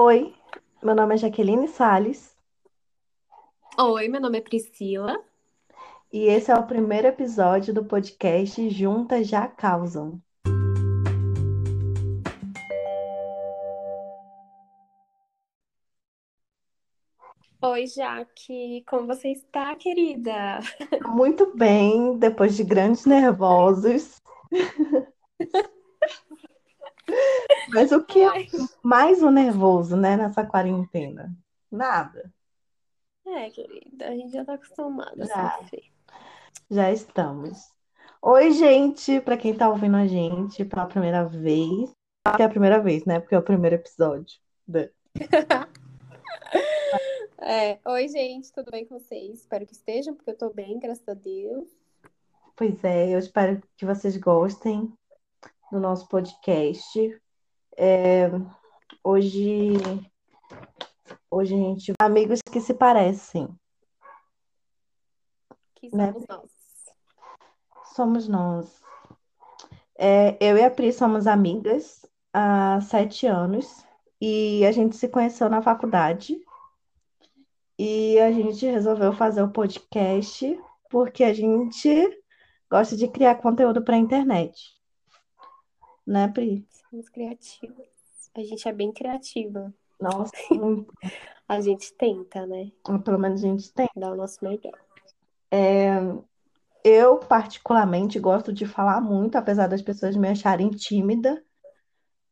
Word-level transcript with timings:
Oi, 0.00 0.32
meu 0.80 0.94
nome 0.94 1.16
é 1.16 1.18
Jaqueline 1.18 1.66
Sales 1.66 2.32
Oi, 3.76 4.06
meu 4.06 4.20
nome 4.20 4.38
é 4.38 4.40
Priscila. 4.40 5.20
e 6.12 6.26
esse 6.26 6.52
é 6.52 6.54
o 6.54 6.64
primeiro 6.64 7.08
episódio 7.08 7.74
do 7.74 7.84
podcast 7.84 8.70
Juntas 8.70 9.26
Já 9.26 9.48
Causam. 9.48 10.22
Oi, 17.60 17.86
Jaque. 17.88 18.84
Como 18.88 19.08
você 19.08 19.32
está, 19.32 19.74
querida? 19.74 20.60
Muito 21.06 21.56
bem, 21.56 22.16
depois 22.16 22.56
de 22.56 22.62
grandes 22.62 23.04
nervosos. 23.04 24.22
Mas 27.72 27.92
o 27.92 28.02
que 28.04 28.20
é 28.20 28.28
Ai. 28.28 28.46
mais 28.82 29.22
um 29.22 29.30
nervoso, 29.30 29.96
né, 29.96 30.16
nessa 30.16 30.44
quarentena? 30.44 31.34
Nada, 31.70 32.32
É, 33.26 33.50
querida, 33.50 34.08
a 34.08 34.12
gente 34.16 34.32
já 34.32 34.42
tá 34.44 34.54
acostumada 34.54 35.22
a 35.22 35.26
Já. 35.26 35.58
sofrer. 35.58 35.84
já 36.70 36.90
estamos. 36.90 37.70
Oi, 38.22 38.52
gente, 38.52 39.20
para 39.20 39.36
quem 39.36 39.54
tá 39.54 39.68
ouvindo 39.68 39.96
a 39.96 40.06
gente 40.06 40.64
pela 40.64 40.86
primeira 40.86 41.24
vez, 41.24 41.90
que 42.36 42.42
é 42.42 42.44
a 42.46 42.48
primeira 42.48 42.80
vez, 42.80 43.04
né? 43.04 43.20
Porque 43.20 43.34
é 43.34 43.38
o 43.38 43.42
primeiro 43.42 43.76
episódio. 43.76 44.38
da- 44.66 44.88
É, 47.40 47.78
oi, 47.86 48.08
gente, 48.08 48.52
tudo 48.52 48.70
bem 48.70 48.84
com 48.84 48.98
vocês? 48.98 49.38
Espero 49.40 49.64
que 49.64 49.72
estejam, 49.72 50.14
porque 50.14 50.30
eu 50.30 50.36
tô 50.36 50.50
bem, 50.52 50.78
graças 50.78 51.06
a 51.08 51.14
Deus. 51.14 51.68
Pois 52.56 52.82
é, 52.82 53.14
eu 53.14 53.18
espero 53.18 53.62
que 53.76 53.86
vocês 53.86 54.16
gostem 54.16 54.92
do 55.70 55.78
nosso 55.78 56.08
podcast. 56.08 57.20
É, 57.80 58.28
hoje, 59.04 59.74
hoje 61.30 61.54
a 61.54 61.56
gente 61.56 61.92
amigos 62.02 62.40
que 62.42 62.60
se 62.60 62.74
parecem, 62.74 63.48
Que 65.76 65.94
né? 65.94 66.12
somos 66.12 66.26
nós. 66.28 66.50
Somos 67.94 68.28
nós. 68.28 68.82
É, 69.96 70.36
eu 70.40 70.58
e 70.58 70.64
a 70.64 70.70
Pri 70.72 70.92
somos 70.92 71.28
amigas 71.28 72.04
há 72.32 72.80
sete 72.80 73.28
anos 73.28 73.86
e 74.20 74.66
a 74.66 74.72
gente 74.72 74.96
se 74.96 75.08
conheceu 75.08 75.48
na 75.48 75.62
faculdade 75.62 76.36
e 77.78 78.18
a 78.18 78.32
gente 78.32 78.66
resolveu 78.66 79.12
fazer 79.12 79.42
o 79.42 79.52
podcast 79.52 80.60
porque 80.90 81.22
a 81.22 81.32
gente 81.32 81.88
gosta 82.68 82.96
de 82.96 83.06
criar 83.06 83.36
conteúdo 83.36 83.84
para 83.84 83.94
a 83.94 83.98
internet, 83.98 84.76
né, 86.04 86.26
Pri? 86.26 86.67
Somos 86.90 87.08
criativas. 87.08 87.86
A 88.34 88.40
gente 88.40 88.68
é 88.68 88.72
bem 88.72 88.92
criativa. 88.92 89.72
Nossa. 90.00 90.32
A 91.48 91.60
gente 91.60 91.94
tenta, 91.94 92.46
né? 92.46 92.70
Pelo 93.02 93.18
menos 93.18 93.42
a 93.42 93.46
gente 93.46 93.72
tem. 93.72 93.88
Dar 93.96 94.12
o 94.12 94.16
nosso 94.16 94.44
melhor. 94.44 94.78
Eu, 96.84 97.18
particularmente, 97.18 98.20
gosto 98.20 98.52
de 98.52 98.66
falar 98.66 99.00
muito, 99.00 99.36
apesar 99.36 99.66
das 99.66 99.80
pessoas 99.80 100.14
me 100.14 100.28
acharem 100.28 100.68
tímida, 100.68 101.42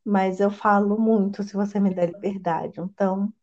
mas 0.05 0.39
eu 0.39 0.51
falo 0.51 0.99
muito 0.99 1.41
se 1.41 1.53
você 1.55 1.79
me 1.79 1.93
der 1.93 2.11
liberdade. 2.11 2.79
Então, 2.79 3.33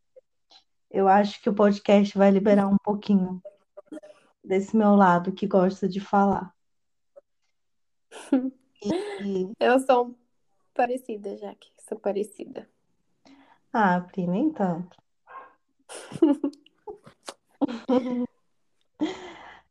eu 0.89 1.09
acho 1.09 1.43
que 1.43 1.51
o 1.51 1.55
podcast 1.55 2.17
vai 2.17 2.31
liberar 2.31 2.69
um 2.69 2.79
pouquinho 2.79 3.43
desse 4.45 4.77
meu 4.77 4.95
lado 4.95 5.33
que 5.33 5.47
gosta 5.47 5.89
de 5.89 5.99
falar. 6.01 6.55
E, 9.25 9.51
Eu 9.59 9.81
sou 9.81 10.15
parecida, 10.75 11.37
Jaque. 11.37 11.71
Sou 11.89 11.99
parecida. 11.99 12.69
ah, 13.73 14.01
Pri, 14.01 14.27
nem 14.27 14.53
tanto. 14.53 14.97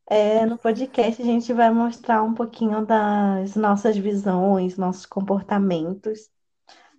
É, 0.06 0.46
no 0.46 0.58
podcast 0.58 1.22
a 1.22 1.26
gente 1.26 1.52
vai 1.54 1.72
mostrar 1.74 2.22
um 2.24 2.34
pouquinho 2.34 2.86
das 2.86 3.56
nossas 3.56 3.98
visões, 3.98 4.78
nossos 4.78 5.06
comportamentos 5.06 6.30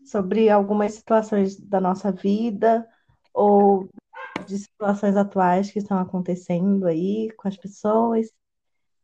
sobre 0.04 0.50
algumas 0.50 0.94
situações 0.94 1.56
da 1.60 1.80
nossa 1.80 2.10
vida 2.10 2.88
ou 3.32 3.88
de 4.46 4.58
situações 4.58 5.16
atuais 5.16 5.70
que 5.70 5.78
estão 5.78 5.98
acontecendo 5.98 6.86
aí 6.86 7.30
com 7.36 7.46
as 7.46 7.56
pessoas. 7.56 8.32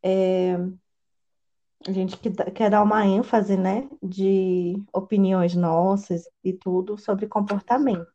É, 0.03 0.57
a 1.87 1.91
gente 1.91 2.17
quer 2.17 2.69
dar 2.69 2.83
uma 2.83 3.05
ênfase, 3.05 3.57
né, 3.57 3.89
de 4.01 4.75
opiniões 4.93 5.55
nossas 5.55 6.29
e 6.43 6.53
tudo 6.53 6.97
sobre 6.97 7.27
comportamento. 7.27 8.07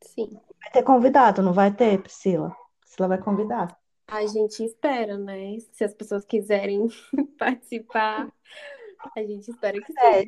Sim. 0.00 0.38
Vai 0.60 0.70
ter 0.72 0.82
convidado, 0.82 1.42
não 1.42 1.52
vai 1.52 1.72
ter, 1.72 2.02
Priscila? 2.02 2.54
Priscila 2.80 3.08
vai 3.08 3.18
convidar. 3.18 3.78
A 4.08 4.24
gente 4.26 4.64
espera, 4.64 5.18
né? 5.18 5.58
Se 5.72 5.84
as 5.84 5.92
pessoas 5.92 6.24
quiserem 6.24 6.88
participar, 7.38 8.32
a 9.16 9.20
gente 9.20 9.50
espera 9.50 9.78
que 9.80 9.92
É. 9.98 10.24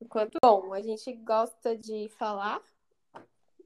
Enquanto 0.00 0.38
bom, 0.42 0.72
a 0.72 0.82
gente 0.82 1.12
gosta 1.14 1.76
de 1.76 2.08
falar. 2.18 2.60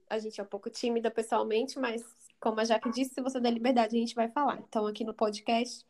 A 0.08 0.18
gente 0.18 0.38
é 0.38 0.44
um 0.44 0.46
pouco 0.46 0.68
tímida 0.68 1.10
pessoalmente, 1.10 1.78
mas 1.78 2.04
como 2.38 2.60
a 2.60 2.64
Jaque 2.64 2.90
disse, 2.90 3.14
se 3.14 3.22
você 3.22 3.40
der 3.40 3.50
liberdade, 3.50 3.96
a 3.96 3.98
gente 3.98 4.14
vai 4.14 4.28
falar. 4.28 4.58
Então, 4.68 4.86
aqui 4.86 5.02
no 5.02 5.14
podcast, 5.14 5.84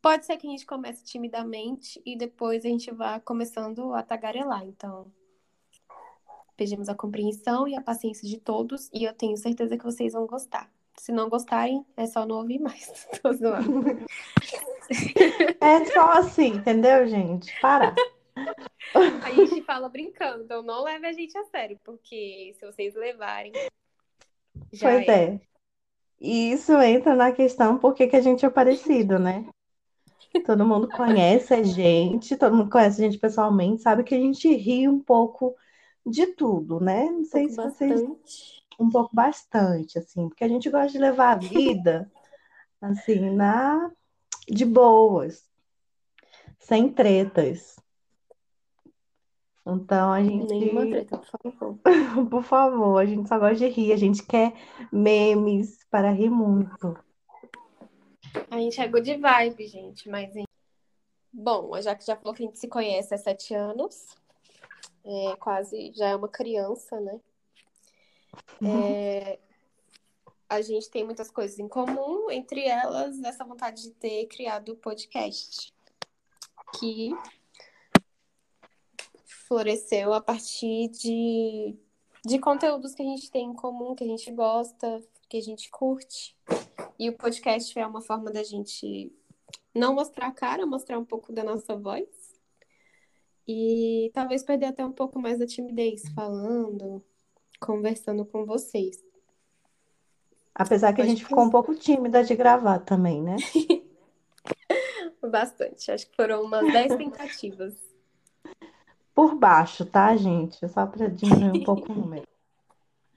pode 0.00 0.26
ser 0.26 0.36
que 0.36 0.46
a 0.46 0.50
gente 0.50 0.66
comece 0.66 1.04
timidamente 1.04 2.00
e 2.04 2.16
depois 2.16 2.64
a 2.64 2.68
gente 2.68 2.90
vá 2.90 3.20
começando 3.20 3.94
a 3.94 4.02
tagarelar. 4.02 4.64
Então, 4.64 5.10
pedimos 6.56 6.88
a 6.88 6.94
compreensão 6.94 7.66
e 7.68 7.76
a 7.76 7.80
paciência 7.80 8.28
de 8.28 8.38
todos 8.38 8.90
e 8.92 9.04
eu 9.04 9.14
tenho 9.14 9.36
certeza 9.36 9.76
que 9.76 9.84
vocês 9.84 10.12
vão 10.12 10.26
gostar. 10.26 10.70
Se 10.96 11.12
não 11.12 11.28
gostarem, 11.28 11.84
é 11.96 12.06
só 12.06 12.26
não 12.26 12.36
ouvir 12.36 12.58
mais. 12.58 13.08
Tô 13.22 13.32
zoando. 13.32 13.84
É 15.60 15.84
só 15.84 16.14
assim, 16.14 16.48
entendeu, 16.48 17.06
gente? 17.06 17.54
Para. 17.60 17.94
A 18.94 19.30
gente 19.30 19.62
fala 19.62 19.88
brincando, 19.88 20.42
então 20.42 20.64
não 20.64 20.82
leve 20.82 21.06
a 21.06 21.12
gente 21.12 21.38
a 21.38 21.44
sério, 21.44 21.78
porque 21.84 22.56
se 22.58 22.66
vocês 22.66 22.96
levarem, 22.96 23.52
já 24.72 24.90
Pois 24.90 25.08
é. 25.08 25.24
é. 25.24 25.40
E 26.20 26.50
isso 26.50 26.72
entra 26.82 27.14
na 27.14 27.30
questão 27.30 27.78
por 27.78 27.94
que 27.94 28.08
que 28.08 28.16
a 28.16 28.20
gente 28.20 28.44
é 28.44 28.50
parecido, 28.50 29.16
né? 29.16 29.46
Todo 30.38 30.64
mundo 30.64 30.88
conhece 30.88 31.52
a 31.54 31.62
gente, 31.62 32.36
todo 32.36 32.54
mundo 32.56 32.70
conhece 32.70 33.02
a 33.02 33.04
gente 33.04 33.18
pessoalmente, 33.18 33.82
sabe 33.82 34.04
que 34.04 34.14
a 34.14 34.18
gente 34.18 34.54
ri 34.54 34.86
um 34.86 35.00
pouco 35.00 35.56
de 36.06 36.26
tudo, 36.28 36.78
né? 36.78 37.04
Não 37.06 37.24
Um 37.24 37.24
sei 37.24 37.48
pouco 37.48 37.54
se 37.54 37.56
vocês 37.56 38.02
bastante. 38.02 38.64
um 38.78 38.88
pouco 38.88 39.10
bastante, 39.14 39.98
assim, 39.98 40.28
porque 40.28 40.44
a 40.44 40.48
gente 40.48 40.70
gosta 40.70 40.92
de 40.92 40.98
levar 40.98 41.32
a 41.32 41.36
vida 41.36 42.10
assim, 42.80 43.30
na 43.30 43.90
de 44.48 44.64
boas, 44.64 45.44
sem 46.58 46.88
tretas. 46.92 47.76
Então 49.66 50.12
a 50.12 50.20
Nenhuma 50.20 50.86
gente, 50.86 50.90
treta, 50.90 51.18
por 51.18 51.26
favor. 51.52 51.78
por 52.30 52.42
favor, 52.42 52.98
a 52.98 53.06
gente 53.06 53.28
só 53.28 53.38
gosta 53.38 53.56
de 53.56 53.68
rir, 53.68 53.92
a 53.92 53.96
gente 53.96 54.22
quer 54.24 54.54
memes 54.92 55.84
para 55.90 56.10
rir 56.10 56.30
muito. 56.30 56.96
A 58.50 58.58
gente 58.58 58.80
é 58.80 58.88
good 58.88 59.16
vibe, 59.16 59.66
gente, 59.68 60.08
mas. 60.08 60.34
Bom, 61.32 61.72
a 61.72 61.80
Jaque 61.80 62.04
já 62.04 62.16
falou 62.16 62.34
que 62.34 62.42
a 62.42 62.46
gente 62.46 62.58
se 62.58 62.66
conhece 62.66 63.14
há 63.14 63.18
sete 63.18 63.54
anos. 63.54 64.08
É, 65.04 65.36
quase 65.36 65.92
já 65.94 66.08
é 66.08 66.16
uma 66.16 66.28
criança, 66.28 67.00
né? 67.00 67.20
É, 68.62 69.38
a 70.48 70.60
gente 70.60 70.90
tem 70.90 71.04
muitas 71.04 71.30
coisas 71.30 71.58
em 71.60 71.68
comum, 71.68 72.28
entre 72.28 72.66
elas 72.66 73.22
essa 73.22 73.44
vontade 73.44 73.82
de 73.82 73.90
ter 73.92 74.26
criado 74.26 74.72
o 74.72 74.76
podcast, 74.76 75.72
que 76.78 77.12
floresceu 79.24 80.12
a 80.12 80.20
partir 80.20 80.88
de, 80.88 81.76
de 82.26 82.38
conteúdos 82.40 82.94
que 82.94 83.02
a 83.02 83.06
gente 83.06 83.30
tem 83.30 83.46
em 83.46 83.54
comum, 83.54 83.94
que 83.94 84.02
a 84.02 84.08
gente 84.08 84.30
gosta, 84.32 85.00
que 85.28 85.36
a 85.36 85.42
gente 85.42 85.70
curte. 85.70 86.36
E 87.00 87.08
o 87.08 87.16
podcast 87.16 87.78
é 87.78 87.86
uma 87.86 88.02
forma 88.02 88.30
da 88.30 88.42
gente 88.42 89.10
não 89.74 89.94
mostrar 89.94 90.26
a 90.26 90.32
cara, 90.32 90.66
mostrar 90.66 90.98
um 90.98 91.04
pouco 91.04 91.32
da 91.32 91.42
nossa 91.42 91.74
voz. 91.74 92.06
E 93.48 94.10
talvez 94.12 94.42
perder 94.42 94.66
até 94.66 94.84
um 94.84 94.92
pouco 94.92 95.18
mais 95.18 95.38
da 95.38 95.46
timidez 95.46 96.02
falando, 96.14 97.02
conversando 97.58 98.22
com 98.26 98.44
vocês. 98.44 99.02
Apesar 100.54 100.92
que 100.92 101.00
a 101.00 101.06
gente 101.06 101.24
ficou 101.24 101.42
um 101.42 101.48
pouco 101.48 101.74
tímida 101.74 102.22
de 102.22 102.36
gravar 102.36 102.80
também, 102.80 103.22
né? 103.22 103.36
bastante. 105.26 105.90
Acho 105.90 106.06
que 106.06 106.14
foram 106.14 106.42
umas 106.42 106.70
10 106.70 106.96
tentativas. 106.96 107.74
Por 109.14 109.36
baixo, 109.36 109.86
tá, 109.86 110.14
gente? 110.18 110.68
Só 110.68 110.84
para 110.84 111.08
diminuir 111.08 111.62
um 111.62 111.64
pouco 111.64 111.90
o 111.90 111.94
número. 111.94 112.28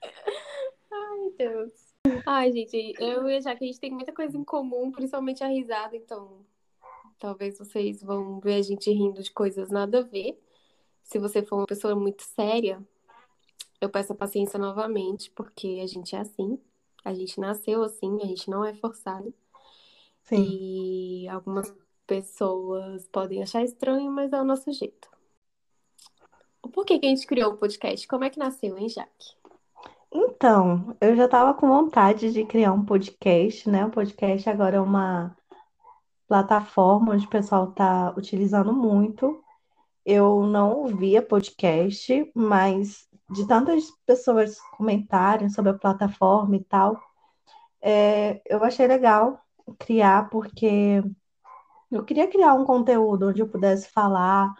Ai, 0.90 1.30
Deus. 1.36 1.83
Ai, 2.26 2.52
gente, 2.52 2.94
eu 2.98 3.28
e 3.28 3.36
a 3.36 3.40
Jaque, 3.40 3.64
a 3.64 3.66
gente 3.66 3.80
tem 3.80 3.90
muita 3.92 4.12
coisa 4.12 4.36
em 4.36 4.44
comum, 4.44 4.90
principalmente 4.92 5.44
a 5.44 5.48
risada, 5.48 5.96
então 5.96 6.44
talvez 7.18 7.58
vocês 7.58 8.02
vão 8.02 8.40
ver 8.40 8.54
a 8.56 8.62
gente 8.62 8.90
rindo 8.90 9.22
de 9.22 9.30
coisas 9.32 9.70
nada 9.70 10.00
a 10.00 10.02
ver. 10.02 10.38
Se 11.02 11.18
você 11.18 11.42
for 11.42 11.56
uma 11.58 11.66
pessoa 11.66 11.94
muito 11.94 12.22
séria, 12.22 12.82
Eu 13.80 13.88
peço 13.90 14.12
a 14.12 14.16
paciência 14.16 14.58
novamente, 14.58 15.30
porque 15.30 15.80
a 15.82 15.86
gente 15.86 16.16
é 16.16 16.20
assim. 16.20 16.58
A 17.04 17.12
gente 17.14 17.38
nasceu 17.40 17.82
assim, 17.82 18.18
a 18.22 18.26
gente 18.26 18.48
não 18.50 18.64
é 18.64 18.74
forçado. 18.74 19.34
Sim. 20.24 20.42
E 21.24 21.28
algumas 21.28 21.72
pessoas 22.06 23.06
podem 23.08 23.42
achar 23.42 23.62
estranho, 23.64 24.10
mas 24.10 24.32
é 24.32 24.40
o 24.40 24.44
nosso 24.44 24.72
jeito. 24.72 25.08
Por 26.72 26.84
que, 26.84 26.98
que 26.98 27.06
a 27.06 27.08
gente 27.10 27.26
criou 27.26 27.52
o 27.52 27.56
podcast? 27.56 28.06
Como 28.08 28.24
é 28.24 28.30
que 28.30 28.38
nasceu, 28.38 28.76
hein, 28.78 28.88
Jaque? 28.88 29.36
Então, 30.36 30.96
eu 31.00 31.14
já 31.14 31.26
estava 31.26 31.54
com 31.54 31.68
vontade 31.68 32.32
de 32.32 32.44
criar 32.44 32.72
um 32.72 32.84
podcast, 32.84 33.70
né? 33.70 33.86
O 33.86 33.90
podcast 33.90 34.50
agora 34.50 34.76
é 34.76 34.80
uma 34.80 35.34
plataforma 36.26 37.14
onde 37.14 37.24
o 37.24 37.30
pessoal 37.30 37.70
está 37.70 38.12
utilizando 38.16 38.72
muito. 38.72 39.40
Eu 40.04 40.44
não 40.44 40.82
ouvia 40.82 41.22
podcast, 41.22 42.30
mas 42.34 43.08
de 43.30 43.46
tantas 43.46 43.90
pessoas 44.04 44.58
comentarem 44.76 45.48
sobre 45.48 45.70
a 45.70 45.78
plataforma 45.78 46.56
e 46.56 46.64
tal, 46.64 47.00
é, 47.80 48.42
eu 48.46 48.62
achei 48.64 48.86
legal 48.88 49.40
criar, 49.78 50.28
porque 50.30 51.02
eu 51.90 52.04
queria 52.04 52.26
criar 52.28 52.54
um 52.54 52.64
conteúdo 52.64 53.28
onde 53.28 53.40
eu 53.40 53.48
pudesse 53.48 53.88
falar, 53.88 54.52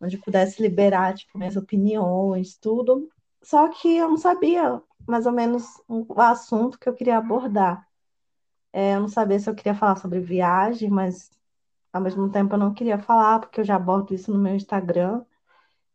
onde 0.00 0.16
eu 0.16 0.22
pudesse 0.22 0.60
liberar, 0.62 1.14
tipo, 1.14 1.38
minhas 1.38 1.56
opiniões, 1.56 2.56
tudo. 2.58 3.08
Só 3.42 3.68
que 3.68 3.96
eu 3.96 4.10
não 4.10 4.18
sabia 4.18 4.82
mais 5.06 5.26
ou 5.26 5.32
menos 5.32 5.64
o 5.88 6.20
assunto 6.20 6.78
que 6.78 6.88
eu 6.88 6.94
queria 6.94 7.18
abordar. 7.18 7.86
É, 8.72 8.94
eu 8.94 9.00
não 9.00 9.08
sabia 9.08 9.38
se 9.38 9.48
eu 9.48 9.54
queria 9.54 9.74
falar 9.74 9.96
sobre 9.96 10.20
viagem, 10.20 10.90
mas 10.90 11.30
ao 11.92 12.00
mesmo 12.00 12.30
tempo 12.30 12.54
eu 12.54 12.58
não 12.58 12.74
queria 12.74 12.98
falar, 12.98 13.40
porque 13.40 13.60
eu 13.60 13.64
já 13.64 13.76
abordo 13.76 14.14
isso 14.14 14.32
no 14.32 14.38
meu 14.38 14.54
Instagram. 14.54 15.24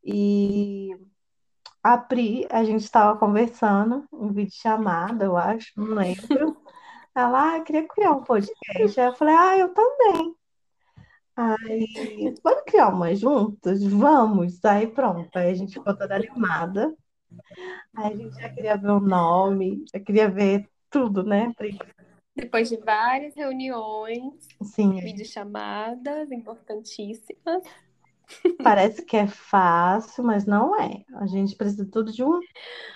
E 0.04 0.90
a 1.84 1.98
Pri, 1.98 2.48
a 2.50 2.64
gente 2.64 2.82
estava 2.84 3.18
conversando 3.18 4.06
em 4.14 4.32
vídeo 4.32 4.54
chamada, 4.56 5.26
eu 5.26 5.38
acho, 5.38 5.72
não 5.76 5.96
lembro. 5.96 6.58
Ela, 7.14 7.56
ah, 7.56 7.60
queria 7.60 7.88
criar 7.88 8.12
um 8.12 8.24
podcast. 8.24 9.00
Aí 9.00 9.08
eu 9.08 9.16
falei, 9.16 9.36
ah, 9.36 9.58
eu 9.58 9.74
também. 9.74 10.36
Aí, 11.36 12.36
vamos 12.44 12.64
criar 12.66 12.90
uma 12.90 13.14
juntas? 13.16 13.84
Vamos. 13.84 14.64
Aí 14.64 14.88
pronto, 14.88 15.36
aí 15.38 15.50
a 15.52 15.54
gente 15.54 15.74
ficou 15.74 15.96
toda 15.96 16.16
animada. 16.16 16.96
Aí 17.96 18.14
a 18.14 18.16
gente 18.16 18.36
já 18.40 18.50
queria 18.50 18.78
ver 18.78 18.90
o 18.90 19.00
nome, 19.00 19.84
já 19.94 20.00
queria 20.00 20.30
ver 20.30 20.70
tudo, 20.90 21.24
né? 21.24 21.54
Depois 22.36 22.70
de 22.70 22.78
várias 22.78 23.36
reuniões, 23.36 24.48
Sim, 24.64 25.00
videochamadas 25.02 26.32
importantíssimas. 26.32 27.64
parece 28.64 29.04
que 29.04 29.18
é 29.18 29.28
fácil, 29.28 30.24
mas 30.24 30.46
não 30.46 30.80
é. 30.80 31.04
A 31.16 31.26
gente 31.28 31.56
precisa 31.56 31.86
tudo 31.86 32.12
de 32.12 32.24
um 32.24 32.40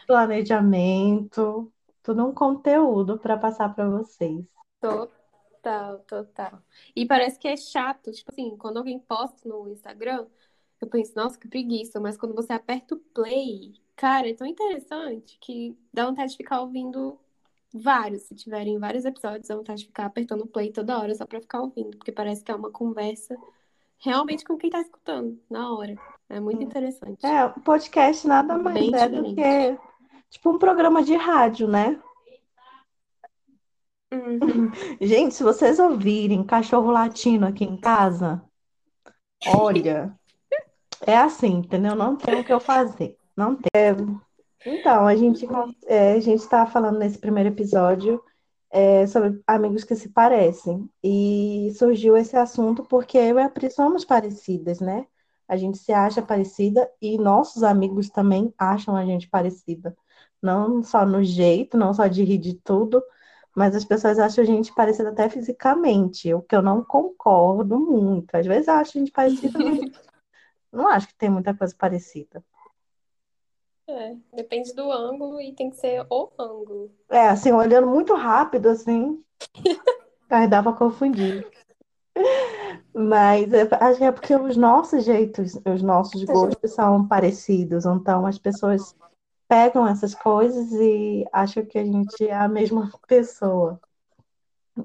planejamento, 0.07 1.71
tudo 2.03 2.25
um 2.27 2.33
conteúdo 2.33 3.19
para 3.19 3.37
passar 3.37 3.73
para 3.75 3.89
vocês. 3.89 4.45
Total, 4.79 5.99
total. 6.07 6.61
E 6.95 7.05
parece 7.05 7.39
que 7.39 7.47
é 7.47 7.57
chato, 7.57 8.11
tipo 8.11 8.31
assim, 8.31 8.55
quando 8.57 8.77
alguém 8.77 8.99
posta 8.99 9.47
no 9.47 9.67
Instagram, 9.69 10.27
eu 10.81 10.87
penso, 10.89 11.13
nossa, 11.15 11.39
que 11.39 11.47
preguiça, 11.47 11.99
mas 11.99 12.17
quando 12.17 12.35
você 12.35 12.53
aperta 12.53 12.95
o 12.95 12.99
play, 12.99 13.73
cara, 13.95 14.29
é 14.29 14.33
tão 14.33 14.47
interessante 14.47 15.37
que 15.39 15.77
dá 15.93 16.05
vontade 16.05 16.31
de 16.31 16.37
ficar 16.37 16.61
ouvindo 16.61 17.19
vários. 17.73 18.23
Se 18.23 18.35
tiverem 18.35 18.79
vários 18.79 19.05
episódios, 19.05 19.47
dá 19.47 19.55
vontade 19.55 19.81
de 19.81 19.87
ficar 19.87 20.05
apertando 20.05 20.41
o 20.41 20.47
play 20.47 20.71
toda 20.71 20.97
hora 20.97 21.13
só 21.15 21.25
pra 21.25 21.41
ficar 21.41 21.61
ouvindo, 21.61 21.97
porque 21.97 22.11
parece 22.11 22.43
que 22.43 22.51
é 22.51 22.55
uma 22.55 22.71
conversa 22.71 23.35
realmente 23.97 24.43
com 24.43 24.57
quem 24.57 24.69
tá 24.69 24.81
escutando 24.81 25.39
na 25.49 25.73
hora. 25.73 25.95
É 26.29 26.39
muito 26.39 26.63
interessante. 26.63 27.25
É, 27.25 27.45
o 27.45 27.59
podcast 27.61 28.27
nada 28.27 28.57
mais 28.57 28.79
Bem 28.79 28.95
é 28.95 29.09
do 29.09 29.23
diferente. 29.23 29.35
que 29.35 29.95
tipo 30.29 30.49
um 30.49 30.57
programa 30.57 31.03
de 31.03 31.15
rádio, 31.15 31.67
né? 31.67 32.01
Uhum. 34.11 34.71
Gente, 35.01 35.35
se 35.35 35.43
vocês 35.43 35.79
ouvirem 35.79 36.43
cachorro 36.43 36.91
latindo 36.91 37.45
aqui 37.45 37.63
em 37.63 37.77
casa, 37.77 38.43
olha, 39.47 40.17
é 41.05 41.17
assim, 41.17 41.57
entendeu? 41.57 41.95
Não 41.95 42.15
tem 42.15 42.39
o 42.39 42.43
que 42.43 42.53
eu 42.53 42.59
fazer. 42.59 43.17
Não 43.35 43.55
tem. 43.55 44.19
Então, 44.65 45.05
a 45.05 45.15
gente 45.15 45.45
é, 45.85 46.13
a 46.13 46.19
gente 46.19 46.41
está 46.41 46.65
falando 46.65 46.97
nesse 46.97 47.19
primeiro 47.19 47.49
episódio 47.49 48.23
é, 48.71 49.05
sobre 49.07 49.41
amigos 49.47 49.83
que 49.83 49.95
se 49.95 50.09
parecem. 50.09 50.89
E 51.03 51.71
surgiu 51.77 52.17
esse 52.17 52.35
assunto 52.35 52.83
porque 52.83 53.17
eu 53.17 53.39
e 53.39 53.41
a 53.43 53.49
Pri 53.49 53.69
somos 53.71 54.03
parecidas, 54.05 54.79
né? 54.79 55.05
A 55.47 55.55
gente 55.57 55.77
se 55.77 55.93
acha 55.93 56.21
parecida 56.21 56.89
e 57.01 57.17
nossos 57.17 57.63
amigos 57.63 58.09
também 58.09 58.53
acham 58.57 58.95
a 58.95 59.05
gente 59.05 59.29
parecida. 59.29 59.95
Não 60.41 60.83
só 60.83 61.05
no 61.05 61.23
jeito, 61.23 61.77
não 61.77 61.93
só 61.93 62.07
de 62.07 62.23
rir 62.23 62.37
de 62.39 62.55
tudo, 62.55 63.03
mas 63.55 63.75
as 63.75 63.85
pessoas 63.85 64.19
acham 64.19 64.43
a 64.43 64.47
gente 64.47 64.73
parecida 64.73 65.09
até 65.09 65.29
fisicamente, 65.29 66.33
o 66.33 66.41
que 66.41 66.55
eu 66.55 66.61
não 66.61 66.83
concordo 66.83 67.79
muito. 67.79 68.35
Às 68.35 68.45
vezes 68.45 68.67
acho 68.67 68.97
a 68.97 68.99
gente 68.99 69.11
parecida, 69.11 69.59
mas 69.59 69.79
não 70.71 70.87
acho 70.87 71.07
que 71.07 71.15
tem 71.15 71.29
muita 71.29 71.53
coisa 71.55 71.73
parecida. 71.77 72.43
É, 73.95 74.15
depende 74.33 74.73
do 74.73 74.91
ângulo 74.91 75.39
e 75.39 75.53
tem 75.53 75.69
que 75.69 75.77
ser 75.77 76.05
o 76.09 76.31
ângulo. 76.37 76.91
É, 77.09 77.29
assim, 77.29 77.51
olhando 77.51 77.87
muito 77.87 78.13
rápido, 78.13 78.67
assim, 78.67 79.23
aí 80.29 80.47
dá 80.47 80.61
pra 80.61 80.73
confundir. 80.73 81.47
Mas 82.93 83.51
é- 83.53 83.67
acho 83.79 83.97
que 83.97 84.03
é 84.03 84.11
porque 84.11 84.35
os 84.35 84.57
nossos 84.57 85.03
jeitos, 85.03 85.59
os 85.65 85.81
nossos 85.81 86.23
gostos 86.23 86.71
são 86.71 87.07
parecidos, 87.07 87.85
então 87.85 88.25
as 88.25 88.37
pessoas 88.37 88.95
pegam 89.47 89.87
essas 89.87 90.13
coisas 90.15 90.71
e 90.73 91.25
acham 91.31 91.65
que 91.65 91.77
a 91.77 91.85
gente 91.85 92.27
é 92.27 92.35
a 92.35 92.47
mesma 92.47 92.91
pessoa. 93.07 93.79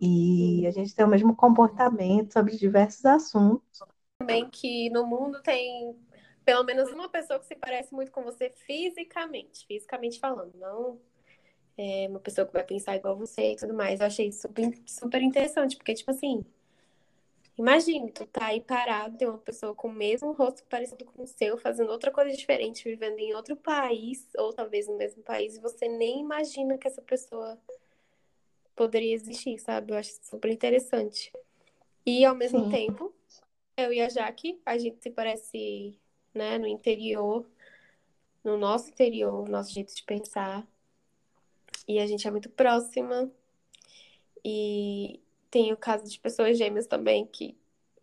E 0.01 0.67
a 0.67 0.71
gente 0.71 0.95
tem 0.95 1.05
o 1.05 1.09
mesmo 1.09 1.35
comportamento 1.35 2.33
sobre 2.33 2.57
diversos 2.57 3.05
assuntos. 3.05 3.81
Também 4.19 4.49
que 4.49 4.91
no 4.91 5.07
mundo 5.07 5.43
tem 5.43 5.97
pelo 6.45 6.65
menos 6.65 6.91
uma 6.91 7.09
pessoa 7.09 7.39
que 7.39 7.47
se 7.47 7.55
parece 7.55 7.93
muito 7.95 8.11
com 8.11 8.23
você 8.23 8.51
fisicamente, 8.51 9.67
fisicamente 9.67 10.19
falando, 10.19 10.55
não 10.57 11.01
é 11.81 12.07
uma 12.09 12.21
pessoa 12.21 12.47
que 12.47 12.53
vai 12.53 12.63
pensar 12.65 12.97
igual 12.97 13.17
você 13.17 13.53
e 13.53 13.57
tudo 13.57 13.73
mais. 13.73 14.01
Eu 14.01 14.07
achei 14.07 14.31
super, 14.33 14.71
super 14.87 15.23
interessante, 15.23 15.77
porque, 15.77 15.95
tipo 15.95 16.11
assim, 16.11 16.45
imagine, 17.57 18.13
tu 18.13 18.27
tá 18.27 18.47
aí 18.47 18.61
parado, 18.61 19.17
tem 19.17 19.27
uma 19.27 19.39
pessoa 19.39 19.75
com 19.75 19.89
o 19.89 19.93
mesmo 19.93 20.33
rosto 20.33 20.63
parecido 20.65 21.07
com 21.07 21.23
o 21.23 21.27
seu, 21.27 21.57
fazendo 21.57 21.91
outra 21.91 22.11
coisa 22.11 22.37
diferente, 22.37 22.85
vivendo 22.85 23.19
em 23.19 23.35
outro 23.35 23.57
país, 23.57 24.29
ou 24.37 24.53
talvez 24.53 24.87
no 24.87 24.97
mesmo 24.97 25.23
país, 25.23 25.57
e 25.57 25.61
você 25.61 25.89
nem 25.89 26.21
imagina 26.21 26.77
que 26.77 26.87
essa 26.87 27.01
pessoa 27.03 27.59
poderia 28.77 29.15
existir, 29.15 29.59
sabe? 29.59 29.93
Eu 29.93 29.97
acho 29.97 30.13
super 30.23 30.51
interessante. 30.51 31.33
E 32.05 32.25
ao 32.25 32.35
mesmo 32.35 32.65
Sim. 32.65 32.69
tempo, 32.69 33.15
eu 33.77 33.93
e 33.93 34.01
a 34.01 34.09
Jaque, 34.09 34.61
a 34.67 34.77
gente 34.77 35.03
se 35.03 35.11
parece, 35.11 35.99
né, 36.35 36.59
no 36.59 36.67
interior, 36.67 37.47
no 38.45 38.57
nosso 38.57 38.91
interior, 38.91 39.49
nosso 39.49 39.73
jeito 39.73 39.95
de 39.95 40.03
pensar. 40.03 40.67
E 41.87 41.99
a 41.99 42.07
gente 42.07 42.27
é 42.27 42.31
muito 42.31 42.49
próxima. 42.49 43.31
E 44.45 45.21
tem 45.51 45.73
o 45.73 45.77
caso 45.77 46.09
de 46.09 46.19
pessoas 46.19 46.57
gêmeas 46.57 46.87
também, 46.87 47.27
que 47.27 47.57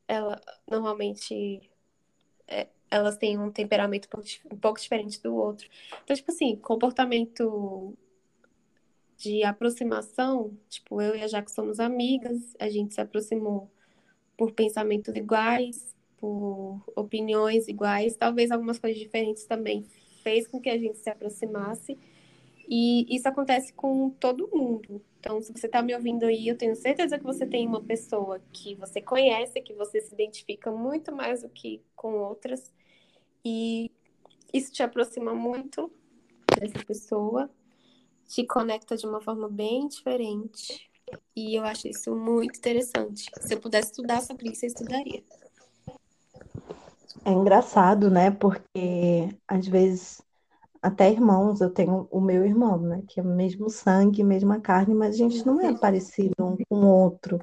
ela 0.08 0.40
normalmente 0.70 1.70
é, 2.48 2.68
elas 2.90 3.18
têm 3.18 3.38
um 3.38 3.52
temperamento 3.52 4.06
um 4.06 4.10
pouco, 4.10 4.26
dif- 4.26 4.48
pouco 4.62 4.80
diferente 4.80 5.22
do 5.22 5.36
outro. 5.36 5.68
Então, 6.04 6.16
tipo 6.16 6.32
assim, 6.32 6.56
comportamento 6.56 7.98
de 9.18 9.44
aproximação, 9.44 10.56
tipo, 10.70 11.02
eu 11.02 11.16
e 11.16 11.24
a 11.24 11.28
Jaque 11.28 11.52
somos 11.52 11.80
amigas, 11.80 12.56
a 12.60 12.70
gente 12.70 12.94
se 12.94 13.02
aproximou 13.02 13.70
por 14.38 14.52
pensamentos 14.52 15.16
iguais, 15.16 15.96
por 16.18 16.82
opiniões 16.96 17.68
iguais, 17.68 18.16
talvez 18.16 18.52
algumas 18.52 18.80
coisas 18.80 19.00
diferentes 19.00 19.46
também 19.46 19.84
fez 20.24 20.48
com 20.48 20.60
que 20.60 20.70
a 20.70 20.78
gente 20.78 20.98
se 20.98 21.10
aproximasse. 21.10 21.98
E 22.70 23.16
isso 23.16 23.28
acontece 23.30 23.72
com 23.72 24.10
todo 24.10 24.50
mundo. 24.54 25.02
Então, 25.20 25.42
se 25.42 25.54
você 25.54 25.68
está 25.68 25.82
me 25.82 25.96
ouvindo 25.96 26.26
aí, 26.26 26.48
eu 26.48 26.58
tenho 26.58 26.76
certeza 26.76 27.18
que 27.18 27.24
você 27.24 27.46
tem 27.46 27.66
uma 27.66 27.82
pessoa 27.82 28.42
que 28.52 28.76
você 28.76 29.02
conhece, 29.02 29.62
que 29.62 29.74
você 29.74 30.02
se 30.02 30.14
identifica 30.14 30.70
muito 30.70 31.16
mais 31.16 31.44
do 31.44 31.50
que 31.50 31.82
com 31.96 32.16
outras. 32.20 32.74
E 33.44 33.90
isso 34.54 34.74
te 34.74 34.84
aproxima 34.84 35.34
muito 35.34 35.90
dessa 36.60 36.84
pessoa, 36.86 37.50
te 38.28 38.46
conecta 38.46 38.98
de 38.98 39.08
uma 39.08 39.22
forma 39.22 39.48
bem 39.48 39.88
diferente. 39.88 40.90
E 41.34 41.56
eu 41.56 41.64
acho 41.64 41.88
isso 41.88 42.14
muito 42.14 42.58
interessante. 42.58 43.30
Se 43.40 43.54
eu 43.54 43.62
pudesse 43.62 43.92
estudar 43.92 44.22
sobre 44.22 44.50
isso, 44.50 44.66
eu 44.66 44.68
estudaria. 44.68 45.24
É 47.26 47.32
engraçado, 47.32 48.10
né? 48.10 48.32
Porque 48.32 49.30
às 49.48 49.68
vezes 49.68 50.22
até 50.82 51.12
irmãos, 51.12 51.60
eu 51.60 51.70
tenho 51.70 52.08
o 52.12 52.22
meu 52.22 52.46
irmão, 52.46 52.78
né? 52.78 53.04
Que 53.08 53.20
é 53.20 53.24
o 53.24 53.26
mesmo 53.26 53.70
sangue, 53.70 54.24
mesma 54.24 54.60
carne, 54.60 54.94
mas 54.94 55.16
a 55.16 55.18
gente 55.18 55.46
não 55.46 55.60
é 55.60 55.76
parecido 55.78 56.34
um 56.40 56.56
com 56.70 56.76
o 56.76 56.88
outro. 56.88 57.40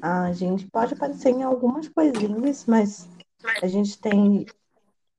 A 0.00 0.32
gente 0.32 0.68
pode 0.68 0.94
parecer 0.96 1.30
em 1.30 1.42
algumas 1.42 1.88
coisinhas, 1.88 2.64
mas 2.66 3.08
a 3.62 3.66
gente 3.66 4.00
tem, 4.00 4.46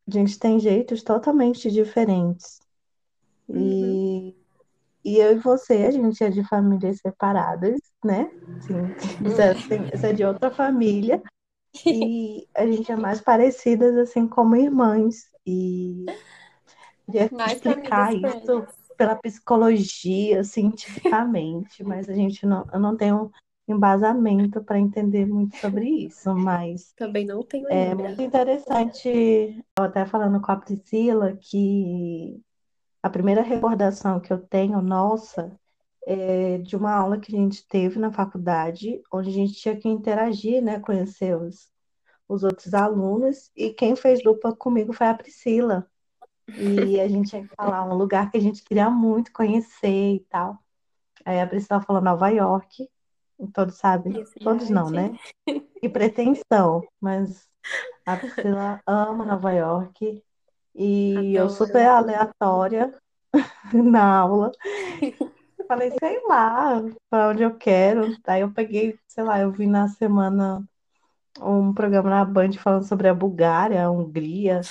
a 0.07 0.11
gente 0.11 0.37
tem 0.39 0.59
jeitos 0.59 1.03
totalmente 1.03 1.71
diferentes. 1.71 2.59
E, 3.49 4.35
e 5.03 5.17
eu 5.17 5.31
e 5.31 5.39
você, 5.39 5.85
a 5.85 5.91
gente 5.91 6.23
é 6.23 6.29
de 6.29 6.43
famílias 6.43 6.97
separadas, 6.97 7.79
né? 8.03 8.29
Sim, 8.61 8.83
você 9.23 10.07
é 10.07 10.13
de 10.13 10.23
outra 10.23 10.51
família. 10.51 11.21
E 11.85 12.47
a 12.55 12.65
gente 12.67 12.91
é 12.91 12.95
mais 12.95 13.21
parecidas, 13.21 13.95
assim, 13.97 14.27
como 14.27 14.55
irmãs. 14.55 15.29
E 15.45 16.05
Mais 17.31 17.53
explicar 17.53 18.13
isso 18.15 18.67
pela 18.97 19.15
psicologia, 19.15 20.43
cientificamente, 20.43 21.83
mas 21.87 22.09
a 22.09 22.13
gente 22.13 22.45
não, 22.45 22.65
eu 22.73 22.79
não 22.79 22.97
tenho 22.97 23.31
embasamento 23.67 24.63
para 24.63 24.79
entender 24.79 25.25
muito 25.25 25.55
sobre 25.57 25.87
isso, 25.87 26.33
mas 26.33 26.93
Também 26.95 27.25
não 27.25 27.43
tenho 27.43 27.67
é 27.69 27.89
ainda. 27.89 28.03
muito 28.09 28.21
interessante. 28.21 29.63
Eu 29.77 29.83
até 29.83 30.05
falando 30.05 30.41
com 30.41 30.51
a 30.51 30.57
Priscila 30.57 31.35
que 31.37 32.41
a 33.03 33.09
primeira 33.09 33.41
recordação 33.41 34.19
que 34.19 34.33
eu 34.33 34.39
tenho, 34.39 34.81
nossa, 34.81 35.57
é 36.09 36.57
de 36.59 36.73
uma 36.77 36.93
aula 36.93 37.19
que 37.19 37.35
a 37.35 37.37
gente 37.37 37.67
teve 37.67 37.99
na 37.99 38.13
faculdade, 38.13 39.01
onde 39.11 39.29
a 39.29 39.33
gente 39.33 39.53
tinha 39.55 39.75
que 39.75 39.89
interagir, 39.89 40.63
né, 40.63 40.79
conhecer 40.79 41.35
os, 41.35 41.69
os 42.29 42.43
outros 42.43 42.73
alunos, 42.73 43.51
e 43.53 43.71
quem 43.71 43.93
fez 43.93 44.23
dupla 44.23 44.55
comigo 44.55 44.93
foi 44.93 45.07
a 45.07 45.13
Priscila. 45.13 45.85
E 46.47 46.97
a 47.01 47.09
gente 47.09 47.29
tinha 47.29 47.45
que 47.45 47.53
falar 47.53 47.83
um 47.83 47.93
lugar 47.93 48.31
que 48.31 48.37
a 48.37 48.41
gente 48.41 48.63
queria 48.63 48.89
muito 48.89 49.33
conhecer 49.33 50.15
e 50.15 50.25
tal. 50.29 50.57
Aí 51.25 51.41
a 51.41 51.47
Priscila 51.47 51.81
falou 51.81 52.01
Nova 52.01 52.29
York, 52.29 52.89
todos 53.53 53.75
sabem, 53.75 54.21
Esse 54.21 54.39
todos 54.39 54.69
não, 54.69 54.89
né? 54.89 55.13
Que 55.81 55.89
pretensão, 55.91 56.87
mas 57.01 57.49
a 58.05 58.15
Priscila 58.15 58.81
ama 58.87 59.25
Nova 59.25 59.51
York 59.51 60.23
e 60.73 61.35
eu 61.35 61.47
Adoro. 61.47 61.49
super 61.49 61.85
aleatória 61.85 62.97
na 63.73 64.19
aula. 64.19 64.53
Falei, 65.67 65.91
sei 65.99 66.21
lá, 66.27 66.81
para 67.09 67.29
onde 67.29 67.43
eu 67.43 67.55
quero. 67.57 68.15
Aí 68.25 68.41
eu 68.41 68.51
peguei, 68.53 68.97
sei 69.07 69.23
lá, 69.23 69.39
eu 69.39 69.51
vi 69.51 69.67
na 69.67 69.87
semana 69.89 70.63
um 71.41 71.73
programa 71.73 72.09
na 72.09 72.25
Band 72.25 72.53
falando 72.53 72.87
sobre 72.87 73.07
a 73.07 73.13
Bulgária, 73.13 73.83
a 73.83 73.91
Hungria. 73.91 74.61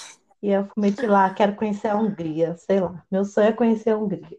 E 0.43 0.51
eu 0.51 0.69
meti 0.77 1.07
lá, 1.07 1.33
quero 1.33 1.55
conhecer 1.55 1.89
a 1.89 1.97
Hungria, 1.97 2.57
sei 2.57 2.81
lá. 2.81 3.05
Meu 3.11 3.25
sonho 3.25 3.49
é 3.49 3.53
conhecer 3.53 3.91
a 3.91 3.99
Hungria. 3.99 4.39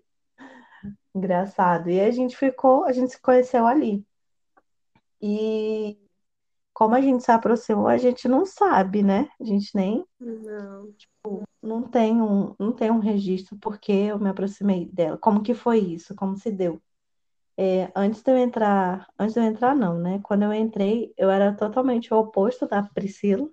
Engraçado. 1.14 1.90
E 1.90 2.00
a 2.00 2.12
gente 2.12 2.36
ficou, 2.36 2.86
a 2.86 2.92
gente 2.92 3.12
se 3.12 3.22
conheceu 3.22 3.66
ali. 3.66 4.06
E 5.22 5.98
como 6.74 6.96
a 6.96 7.02
gente 7.02 7.24
se 7.24 7.32
aproximou, 7.32 7.88
a 7.88 7.98
gente 7.98 8.28
não 8.28 8.46
sabe, 8.46 9.02
né? 9.02 9.30
A 9.40 9.44
gente 9.44 9.72
nem 9.76 10.06
Não. 10.20 10.94
Não 11.68 11.84
tem 11.84 12.22
um, 12.22 12.56
não 12.58 12.72
tem 12.72 12.90
um 12.90 13.00
registro 13.00 13.58
porque 13.58 13.92
eu 13.92 14.18
me 14.18 14.30
aproximei 14.30 14.86
dela. 14.86 15.18
Como 15.18 15.44
que 15.44 15.54
foi 15.54 15.80
isso? 15.80 16.16
Como 16.16 16.38
se 16.38 16.50
deu? 16.50 16.82
É, 17.58 17.92
antes 17.96 18.22
de 18.22 18.32
eu 18.32 18.38
entrar, 18.38 19.08
antes 19.20 19.34
de 19.34 19.40
eu 19.40 19.44
entrar 19.44 19.76
não, 19.76 20.00
né? 20.00 20.20
Quando 20.24 20.44
eu 20.44 20.54
entrei, 20.54 21.12
eu 21.18 21.30
era 21.30 21.54
totalmente 21.54 22.14
o 22.14 22.18
oposto 22.18 22.68
da 22.68 22.84
Priscila. 22.84 23.50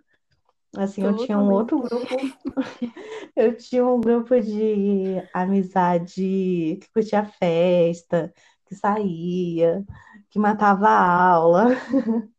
Assim, 0.76 1.04
eu 1.04 1.14
tinha 1.16 1.38
um 1.38 1.52
outro 1.52 1.78
grupo, 1.80 2.16
eu 3.37 3.56
tinha 3.56 3.87
um 3.87 4.00
grupo 4.00 4.38
de 4.40 5.23
amizade 5.33 6.78
que 6.80 6.88
curtia 6.92 7.25
festa, 7.25 8.33
que 8.66 8.75
saía, 8.75 9.85
que 10.30 10.38
matava 10.38 10.88
a 10.88 11.30
aula. 11.30 11.68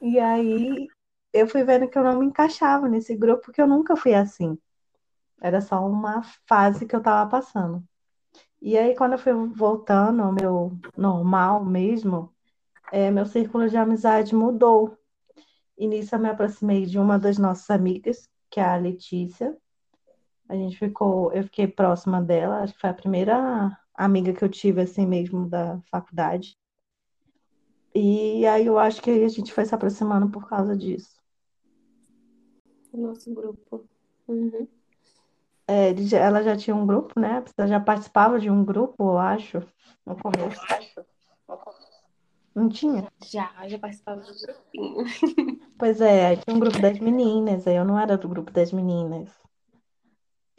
E 0.00 0.16
aí 0.20 0.86
eu 1.32 1.46
fui 1.46 1.64
vendo 1.64 1.88
que 1.88 1.98
eu 1.98 2.02
não 2.02 2.18
me 2.18 2.26
encaixava 2.26 2.88
nesse 2.88 3.16
grupo, 3.16 3.42
porque 3.44 3.60
eu 3.60 3.66
nunca 3.66 3.96
fui 3.96 4.14
assim. 4.14 4.58
Era 5.40 5.60
só 5.60 5.86
uma 5.86 6.22
fase 6.46 6.86
que 6.86 6.96
eu 6.96 7.02
tava 7.02 7.28
passando. 7.30 7.82
E 8.60 8.76
aí, 8.76 8.94
quando 8.96 9.12
eu 9.12 9.18
fui 9.18 9.32
voltando 9.54 10.22
ao 10.22 10.32
meu 10.32 10.72
normal 10.96 11.64
mesmo, 11.64 12.34
é, 12.92 13.10
meu 13.10 13.26
círculo 13.26 13.68
de 13.68 13.76
amizade 13.76 14.34
mudou. 14.34 14.96
E 15.76 15.86
nisso 15.86 16.14
eu 16.14 16.18
me 16.18 16.28
aproximei 16.28 16.86
de 16.86 16.98
uma 16.98 17.18
das 17.18 17.38
nossas 17.38 17.70
amigas, 17.70 18.28
que 18.50 18.58
é 18.60 18.64
a 18.64 18.76
Letícia. 18.76 19.56
A 20.48 20.54
gente 20.54 20.76
ficou, 20.78 21.32
eu 21.32 21.44
fiquei 21.44 21.68
próxima 21.68 22.22
dela, 22.22 22.62
acho 22.62 22.74
que 22.74 22.80
foi 22.80 22.90
a 22.90 22.94
primeira 22.94 23.78
amiga 23.94 24.32
que 24.32 24.42
eu 24.42 24.48
tive 24.48 24.80
assim 24.80 25.06
mesmo 25.06 25.48
da 25.48 25.80
faculdade. 25.90 26.56
E 27.94 28.46
aí 28.46 28.66
eu 28.66 28.78
acho 28.78 29.02
que 29.02 29.10
a 29.10 29.28
gente 29.28 29.52
foi 29.52 29.64
se 29.64 29.74
aproximando 29.74 30.30
por 30.30 30.48
causa 30.48 30.76
disso. 30.76 31.17
Nosso 32.98 33.32
grupo. 33.34 33.84
Uhum. 34.26 34.66
É, 35.66 35.94
já- 35.96 36.18
ela 36.18 36.42
já 36.42 36.56
tinha 36.56 36.74
um 36.74 36.86
grupo, 36.86 37.18
né? 37.20 37.44
Ela 37.56 37.68
já 37.68 37.78
participava 37.80 38.40
de 38.40 38.50
um 38.50 38.64
grupo, 38.64 39.02
eu 39.04 39.18
acho, 39.18 39.58
no 40.06 40.16
começo. 40.16 40.60
Não 42.54 42.68
tinha? 42.68 43.06
Já, 43.24 43.52
já 43.68 43.78
participava 43.78 44.20
do 44.20 44.34
grupinho. 44.40 45.04
Pois 45.78 46.00
é, 46.00 46.34
tinha 46.34 46.56
um 46.56 46.58
grupo 46.58 46.80
das 46.80 46.98
meninas, 46.98 47.64
aí 47.64 47.76
eu 47.76 47.84
não 47.84 47.96
era 48.00 48.18
do 48.18 48.28
grupo 48.28 48.50
das 48.50 48.72
meninas. 48.72 49.30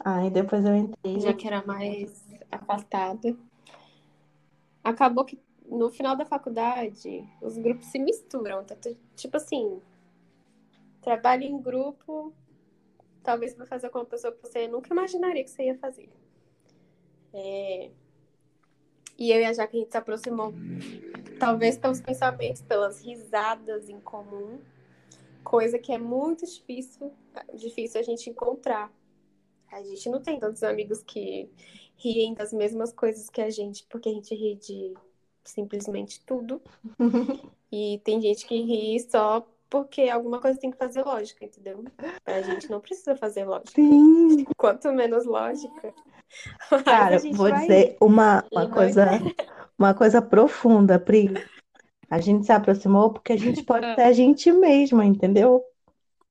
Aí 0.02 0.30
depois 0.30 0.64
eu 0.64 0.74
entrei. 0.74 1.20
Já 1.20 1.34
que 1.34 1.46
era 1.46 1.62
mais 1.66 2.24
afastada. 2.50 3.36
Acabou 4.82 5.26
que 5.26 5.38
no 5.66 5.90
final 5.90 6.16
da 6.16 6.24
faculdade 6.24 7.22
os 7.42 7.58
grupos 7.58 7.86
se 7.88 7.98
misturam. 7.98 8.64
Tá 8.64 8.74
Tipo 9.14 9.36
assim, 9.36 9.82
trabalho 11.00 11.44
em 11.44 11.60
grupo, 11.60 12.34
talvez 13.22 13.54
vai 13.56 13.66
fazer 13.66 13.90
com 13.90 13.98
uma 14.00 14.06
pessoa 14.06 14.32
que 14.34 14.42
você 14.42 14.68
nunca 14.68 14.92
imaginaria 14.92 15.44
que 15.44 15.50
você 15.50 15.64
ia 15.64 15.78
fazer. 15.78 16.10
É, 17.32 17.90
E 19.18 19.30
eu 19.30 19.40
e 19.40 19.44
a 19.44 19.52
Jaque, 19.52 19.76
a 19.76 19.80
gente 19.80 19.90
se 19.92 19.96
aproximou, 19.98 20.54
talvez 21.38 21.78
pelos 21.78 22.00
pensamentos, 22.00 22.62
pelas 22.62 23.00
risadas 23.02 23.88
em 23.88 24.00
comum, 24.00 24.60
coisa 25.44 25.78
que 25.78 25.92
é 25.92 25.98
muito 25.98 26.46
difícil, 26.46 27.12
difícil 27.54 28.00
a 28.00 28.04
gente 28.04 28.30
encontrar. 28.30 28.92
A 29.72 29.82
gente 29.82 30.08
não 30.10 30.22
tem 30.22 30.38
tantos 30.38 30.62
amigos 30.62 31.02
que 31.02 31.50
riem 31.96 32.34
das 32.34 32.52
mesmas 32.52 32.92
coisas 32.92 33.30
que 33.30 33.40
a 33.42 33.50
gente, 33.50 33.86
porque 33.88 34.08
a 34.08 34.12
gente 34.12 34.34
ri 34.34 34.56
de 34.56 34.98
simplesmente 35.44 36.24
tudo. 36.26 36.62
E 37.72 38.00
tem 38.04 38.20
gente 38.20 38.46
que 38.46 38.60
ri 38.62 38.98
só 39.00 39.46
porque 39.70 40.02
alguma 40.10 40.40
coisa 40.40 40.58
tem 40.58 40.70
que 40.70 40.76
fazer 40.76 41.02
lógica, 41.04 41.44
entendeu? 41.44 41.84
Pra 42.24 42.42
gente 42.42 42.68
não 42.68 42.80
precisa 42.80 43.16
fazer 43.16 43.44
lógica. 43.44 43.70
Sim, 43.80 44.44
Quanto 44.56 44.92
menos 44.92 45.24
lógica, 45.24 45.94
a 46.70 46.82
cara, 46.82 47.18
gente 47.18 47.36
vou 47.36 47.48
vai 47.48 47.60
dizer 47.60 47.96
uma, 48.00 48.44
E 48.50 48.54
uma 48.56 48.68
coisa, 48.68 49.06
uma 49.78 49.94
coisa 49.94 50.20
profunda, 50.20 50.98
Pri. 50.98 51.32
A 52.10 52.20
gente 52.20 52.44
se 52.44 52.52
aproximou 52.52 53.12
porque 53.12 53.32
a 53.32 53.36
gente 53.38 53.62
pode 53.62 53.86
Ah. 53.86 53.94
ser 53.94 54.02
a 54.02 54.12
gente 54.12 54.50
mesma, 54.52 55.04
entendeu? 55.04 55.62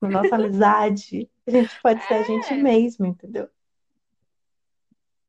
Na 0.01 0.09
nossa 0.09 0.35
amizade, 0.35 1.29
a 1.47 1.51
gente 1.51 1.81
pode 1.81 2.03
ser 2.05 2.13
a 2.15 2.23
gente 2.23 2.53
É. 2.53 2.57
mesma, 2.57 3.07
entendeu? 3.07 3.47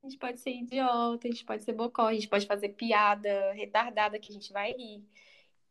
A 0.02 0.08
gente 0.08 0.18
pode 0.18 0.40
ser 0.40 0.50
idiota, 0.50 1.28
a 1.28 1.30
gente 1.30 1.44
pode 1.44 1.62
ser 1.62 1.72
bocó, 1.74 2.06
a 2.08 2.14
gente 2.14 2.26
pode 2.28 2.46
fazer 2.46 2.70
piada 2.70 3.52
retardada 3.52 4.18
que 4.18 4.30
a 4.30 4.34
gente 4.34 4.52
vai 4.52 4.72
rir. 4.72 5.04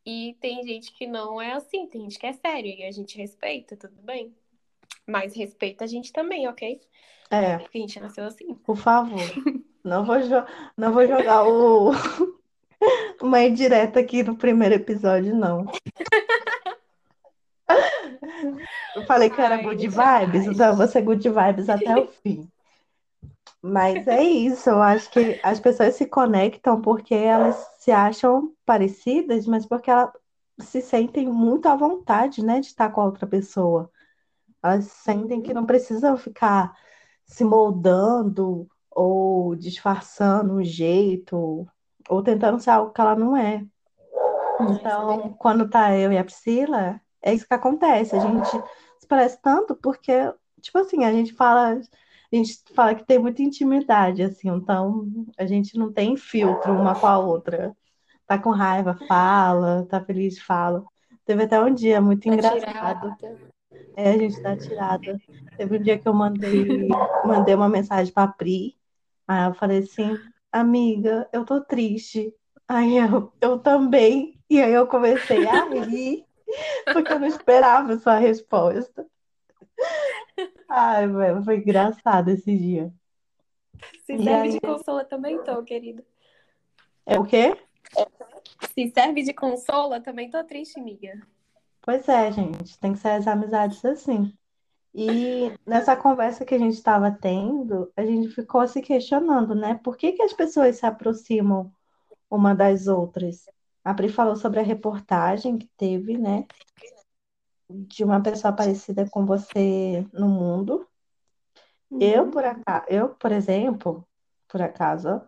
E 0.06 0.36
tem 0.40 0.64
gente 0.64 0.92
que 0.94 1.06
não 1.06 1.42
é 1.42 1.54
assim, 1.54 1.88
tem 1.88 2.02
gente 2.02 2.18
que 2.18 2.26
é 2.26 2.34
sério 2.34 2.72
e 2.72 2.84
a 2.84 2.92
gente 2.92 3.18
respeita, 3.18 3.76
tudo 3.76 4.02
bem. 4.02 4.34
Mas 5.06 5.36
respeita 5.36 5.84
a 5.84 5.88
gente 5.88 6.12
também, 6.14 6.48
ok? 6.48 6.82
É, 7.30 7.58
Porque 7.60 7.78
a 7.78 7.82
gente 7.82 8.00
nasceu 8.00 8.26
assim. 8.26 8.54
por 8.56 8.78
favor. 8.78 9.20
Não 9.84 10.04
vou, 10.06 10.16
não 10.76 10.92
vou 10.92 11.08
jogar 11.08 11.48
o... 11.48 11.92
uma 13.22 13.42
indireta 13.42 14.00
aqui 14.00 14.24
no 14.24 14.36
primeiro 14.36 14.76
episódio, 14.76 15.36
não. 15.36 15.66
Eu 18.96 19.06
falei 19.06 19.30
que 19.30 19.40
era 19.40 19.56
Ai, 19.56 19.64
good 19.64 19.90
jamais. 19.90 20.32
vibes, 20.32 20.48
então 20.48 20.70
eu 20.70 20.76
vou 20.76 20.88
ser 20.88 21.02
good 21.04 21.30
vibes 21.30 21.70
até 21.70 21.96
o 21.98 22.08
fim. 22.08 22.50
Mas 23.62 24.08
é 24.08 24.24
isso, 24.24 24.70
eu 24.70 24.82
acho 24.82 25.10
que 25.12 25.40
as 25.44 25.60
pessoas 25.60 25.96
se 25.96 26.06
conectam 26.06 26.82
porque 26.82 27.14
elas 27.14 27.56
se 27.78 27.92
acham 27.92 28.54
parecidas, 28.66 29.46
mas 29.46 29.66
porque 29.66 29.92
elas 29.92 30.12
se 30.60 30.82
sentem 30.82 31.28
muito 31.28 31.68
à 31.68 31.76
vontade, 31.76 32.44
né, 32.44 32.60
de 32.60 32.68
estar 32.68 32.90
com 32.90 33.02
a 33.02 33.06
outra 33.06 33.28
pessoa. 33.28 33.92
Elas 34.64 34.86
sentem 34.86 35.42
que 35.42 35.54
não 35.54 35.66
precisam 35.66 36.16
ficar 36.18 36.74
se 37.26 37.44
moldando 37.44 38.68
ou 38.92 39.56
disfarçando 39.56 40.54
um 40.54 40.64
jeito 40.64 41.68
ou 42.10 42.24
tentando 42.24 42.60
ser 42.60 42.72
algo 42.72 42.92
que 42.92 43.02
ela 43.02 43.16
não 43.16 43.36
é. 43.36 43.66
Então, 44.62 45.34
quando 45.40 45.70
tá 45.70 45.96
eu 45.96 46.12
e 46.12 46.18
a 46.18 46.24
Priscila, 46.24 47.00
é 47.22 47.34
isso 47.34 47.48
que 47.48 47.54
acontece. 47.54 48.16
A 48.16 48.20
gente 48.20 48.50
se 48.98 49.08
parece 49.08 49.42
tanto 49.42 49.76
porque, 49.76 50.12
tipo 50.60 50.78
assim, 50.80 51.06
a 51.06 51.12
gente 51.12 51.34
fala, 51.34 51.80
a 52.32 52.36
gente 52.36 52.60
fala 52.76 52.96
que 52.96 53.06
tem 53.06 53.18
muita 53.20 53.42
intimidade, 53.42 54.22
assim, 54.22 54.50
então 54.50 55.08
a 55.38 55.46
gente 55.46 55.78
não 55.78 55.92
tem 55.92 56.16
filtro 56.16 56.74
uma 56.74 57.00
com 57.00 57.08
a 57.08 57.18
outra. 57.18 57.76
Tá 58.28 58.38
com 58.38 58.52
raiva, 58.52 58.98
fala, 59.08 59.88
tá 59.90 60.00
feliz, 60.00 60.40
fala. 60.40 60.84
Teve 61.26 61.44
até 61.44 61.60
um 61.60 61.74
dia 61.74 62.00
muito 62.00 62.28
Tá 62.28 62.34
engraçado. 62.34 62.60
tirada. 62.60 63.18
É, 63.96 64.12
a 64.12 64.18
gente 64.18 64.40
tá 64.42 64.56
tirada. 64.56 65.20
Teve 65.58 65.78
um 65.78 65.82
dia 65.82 65.98
que 65.98 66.08
eu 66.08 66.14
mandei, 66.14 66.88
mandei 67.26 67.56
uma 67.56 67.68
mensagem 67.68 68.14
pra 68.14 68.28
Pri. 68.28 68.76
Aí 69.28 69.48
eu 69.48 69.54
falei 69.56 69.80
assim, 69.80 70.16
amiga, 70.52 71.28
eu 71.34 71.44
tô 71.44 71.60
triste. 71.62 72.34
Aí 72.68 72.98
eu, 72.98 73.34
eu 73.42 73.58
também. 73.58 74.40
E 74.50 74.62
aí 74.62 74.74
eu 74.74 74.86
comecei 74.88 75.48
a 75.48 75.66
rir, 75.66 76.24
porque 76.94 77.14
eu 77.14 77.20
não 77.20 77.28
esperava 77.28 77.94
essa 77.94 78.16
resposta. 78.18 79.06
Ai, 80.70 81.08
velho, 81.08 81.44
foi 81.44 81.58
engraçado 81.58 82.30
esse 82.30 82.58
dia. 82.58 82.94
Se 84.06 84.18
E 84.18 84.24
serve 84.24 84.50
aí, 84.50 84.50
de 84.50 84.60
consola 84.60 85.06
também 85.06 85.42
tô, 85.44 85.64
querido. 85.64 86.04
é 87.06 87.20
o 87.20 87.26
quê? 87.26 87.56
Se 88.74 88.92
serve 88.94 89.24
de 89.24 89.34
consola, 89.34 90.02
também 90.02 90.30
tô 90.30 90.44
triste, 90.44 90.80
amiga. 90.80 91.14
Pois 91.82 92.08
é, 92.08 92.32
gente, 92.32 92.78
tem 92.80 92.94
que 92.94 93.00
ser 93.00 93.10
as 93.12 93.28
amizades 93.28 93.84
assim. 93.86 94.34
E 94.94 95.52
nessa 95.66 95.96
conversa 95.96 96.46
que 96.46 96.56
a 96.56 96.60
gente 96.60 96.74
estava 96.76 97.12
tendo, 97.12 97.92
a 97.96 98.06
gente 98.06 98.30
ficou 98.30 98.68
se 98.68 98.82
questionando, 98.82 99.56
né? 99.56 99.76
Por 99.84 99.98
que 99.98 100.14
que 100.14 100.22
as 100.24 100.34
pessoas 100.34 100.78
se 100.78 100.86
aproximam 100.86 101.72
uma 102.30 102.56
das 102.56 102.88
outras? 102.88 103.46
A 103.84 103.94
Pri 103.94 104.10
falou 104.10 104.36
sobre 104.36 104.60
a 104.60 104.64
reportagem 104.64 105.58
que 105.58 105.68
teve, 105.78 106.18
né? 106.18 106.48
De 107.70 108.04
uma 108.04 108.22
pessoa 108.22 108.52
parecida 108.52 109.08
com 109.10 109.26
você 109.26 110.06
no 110.14 110.28
mundo. 110.28 110.88
Eu, 112.00 112.24
Uhum. 112.24 112.32
por 112.32 112.46
acaso, 112.46 112.86
eu, 112.90 113.10
por 113.10 113.32
exemplo, 113.32 114.08
por 114.48 114.62
acaso, 114.62 115.22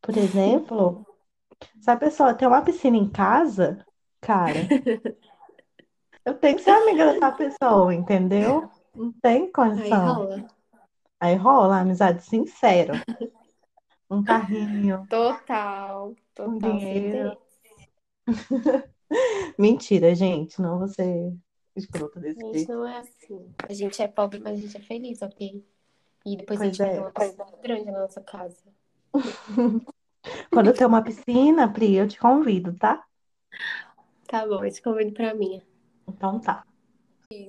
por 0.00 0.16
exemplo, 0.16 1.06
se 1.80 1.90
a 1.90 1.96
pessoa 1.96 2.34
tem 2.34 2.48
uma 2.48 2.62
piscina 2.62 2.96
em 2.96 3.08
casa, 3.08 3.84
cara, 4.20 4.66
eu 6.24 6.34
tenho 6.34 6.56
que 6.56 6.62
ser 6.62 6.70
amiga 6.70 7.12
dessa 7.12 7.32
pessoa, 7.32 7.94
entendeu? 7.94 8.68
Não 8.94 9.12
tem 9.20 9.42
Aí 9.42 9.52
condição. 9.52 10.14
rola. 10.14 10.48
Aí 11.20 11.34
rola 11.36 11.80
amizade 11.80 12.22
sincera. 12.24 12.94
Um 14.10 14.22
carrinho, 14.24 15.06
Total, 15.08 16.08
um 16.10 16.14
total, 16.34 16.60
sem 16.60 16.78
dinheiro. 16.78 17.38
Mentira, 19.58 20.14
gente, 20.14 20.60
não 20.60 20.78
vou 21.74 21.82
ser 21.82 21.88
escrota 21.88 22.18
A 22.18 22.20
desse 22.20 22.40
gente 22.40 22.52
jeito. 22.52 22.72
não 22.72 22.86
é 22.86 22.98
assim. 22.98 23.54
A 23.68 23.72
gente 23.72 24.02
é 24.02 24.08
pobre, 24.08 24.40
mas 24.40 24.58
a 24.58 24.62
gente 24.62 24.76
é 24.76 24.80
feliz, 24.80 25.22
ok? 25.22 25.64
E 26.26 26.36
depois 26.36 26.60
a 26.62 26.64
Pois 26.64 26.66
gente 26.66 26.80
vai 26.80 26.90
ter 26.90 26.98
é. 26.98 27.00
uma 27.00 27.12
piscina 27.12 27.56
grande 27.62 27.90
na 27.90 28.00
nossa 28.00 28.20
casa. 28.22 28.64
Quando 30.52 30.68
eu 30.68 30.74
ter 30.76 30.86
uma 30.86 31.02
piscina, 31.04 31.72
Pri, 31.72 31.96
eu 31.96 32.08
te 32.08 32.18
convido, 32.18 32.74
tá? 32.76 33.04
Tá 34.26 34.46
bom, 34.46 34.64
esse 34.64 34.82
convite 34.82 35.12
pra 35.12 35.34
mim. 35.34 35.62
Então 36.08 36.40
tá. 36.40 36.64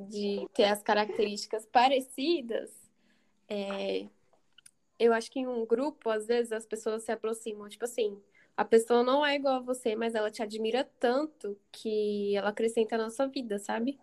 De 0.09 0.47
ter 0.53 0.63
as 0.65 0.81
características 0.81 1.65
parecidas, 1.65 2.71
é, 3.49 4.07
eu 4.99 5.13
acho 5.13 5.31
que 5.31 5.39
em 5.39 5.47
um 5.47 5.65
grupo, 5.65 6.09
às 6.09 6.27
vezes, 6.27 6.51
as 6.51 6.65
pessoas 6.65 7.03
se 7.03 7.11
aproximam. 7.11 7.69
Tipo 7.69 7.85
assim, 7.85 8.21
a 8.57 8.65
pessoa 8.65 9.03
não 9.03 9.25
é 9.25 9.35
igual 9.35 9.55
a 9.57 9.59
você, 9.61 9.95
mas 9.95 10.15
ela 10.15 10.31
te 10.31 10.41
admira 10.43 10.89
tanto 10.99 11.59
que 11.71 12.35
ela 12.35 12.49
acrescenta 12.49 12.97
na 12.97 13.09
sua 13.09 13.27
vida, 13.27 13.59
sabe? 13.59 13.99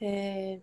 É, 0.00 0.60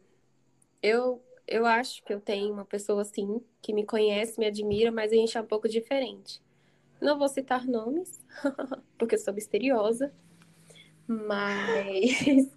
eu, 0.82 1.24
eu 1.48 1.66
acho 1.66 2.04
que 2.04 2.14
eu 2.14 2.20
tenho 2.20 2.54
uma 2.54 2.66
pessoa 2.66 3.02
assim, 3.02 3.42
que 3.62 3.74
me 3.74 3.86
conhece, 3.86 4.40
me 4.40 4.46
admira, 4.46 4.92
mas 4.92 5.12
a 5.12 5.16
gente 5.16 5.38
é 5.38 5.42
um 5.42 5.46
pouco 5.46 5.68
diferente. 5.68 6.42
Não 7.02 7.18
vou 7.18 7.28
citar 7.28 7.66
nomes, 7.66 8.24
porque 8.98 9.16
eu 9.16 9.20
sou 9.20 9.34
misteriosa, 9.34 10.14
mas 11.08 12.50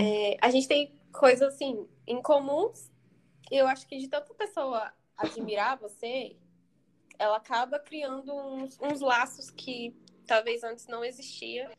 é, 0.00 0.36
a 0.40 0.50
gente 0.50 0.68
tem 0.68 0.92
coisas 1.12 1.54
assim 1.54 1.86
em 2.06 2.22
comuns. 2.22 2.90
Eu 3.50 3.66
acho 3.66 3.86
que 3.86 3.98
de 3.98 4.08
tanta 4.08 4.32
pessoa 4.34 4.92
admirar 5.16 5.78
você, 5.78 6.36
ela 7.18 7.36
acaba 7.36 7.78
criando 7.78 8.34
uns, 8.34 8.78
uns 8.80 9.00
laços 9.00 9.50
que 9.50 9.94
talvez 10.26 10.62
antes 10.62 10.86
não 10.86 11.04
existia 11.04 11.70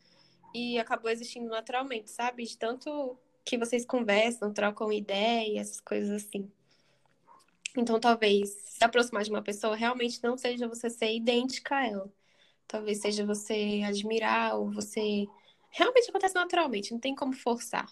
e 0.54 0.78
acabou 0.78 1.10
existindo 1.10 1.48
naturalmente, 1.48 2.10
sabe? 2.10 2.44
De 2.44 2.56
tanto 2.56 3.18
que 3.48 3.56
vocês 3.56 3.86
conversam, 3.86 4.52
trocam 4.52 4.92
ideias, 4.92 5.80
coisas 5.80 6.22
assim. 6.22 6.50
Então, 7.74 7.98
talvez 7.98 8.50
se 8.50 8.84
aproximar 8.84 9.24
de 9.24 9.30
uma 9.30 9.42
pessoa 9.42 9.74
realmente 9.74 10.22
não 10.22 10.36
seja 10.36 10.68
você 10.68 10.90
ser 10.90 11.14
idêntica 11.14 11.76
a 11.76 11.86
ela. 11.86 12.12
Talvez 12.66 13.00
seja 13.00 13.24
você 13.24 13.82
admirar 13.86 14.56
ou 14.58 14.70
você. 14.70 15.26
Realmente 15.70 16.10
acontece 16.10 16.34
naturalmente, 16.34 16.92
não 16.92 17.00
tem 17.00 17.14
como 17.14 17.32
forçar. 17.32 17.90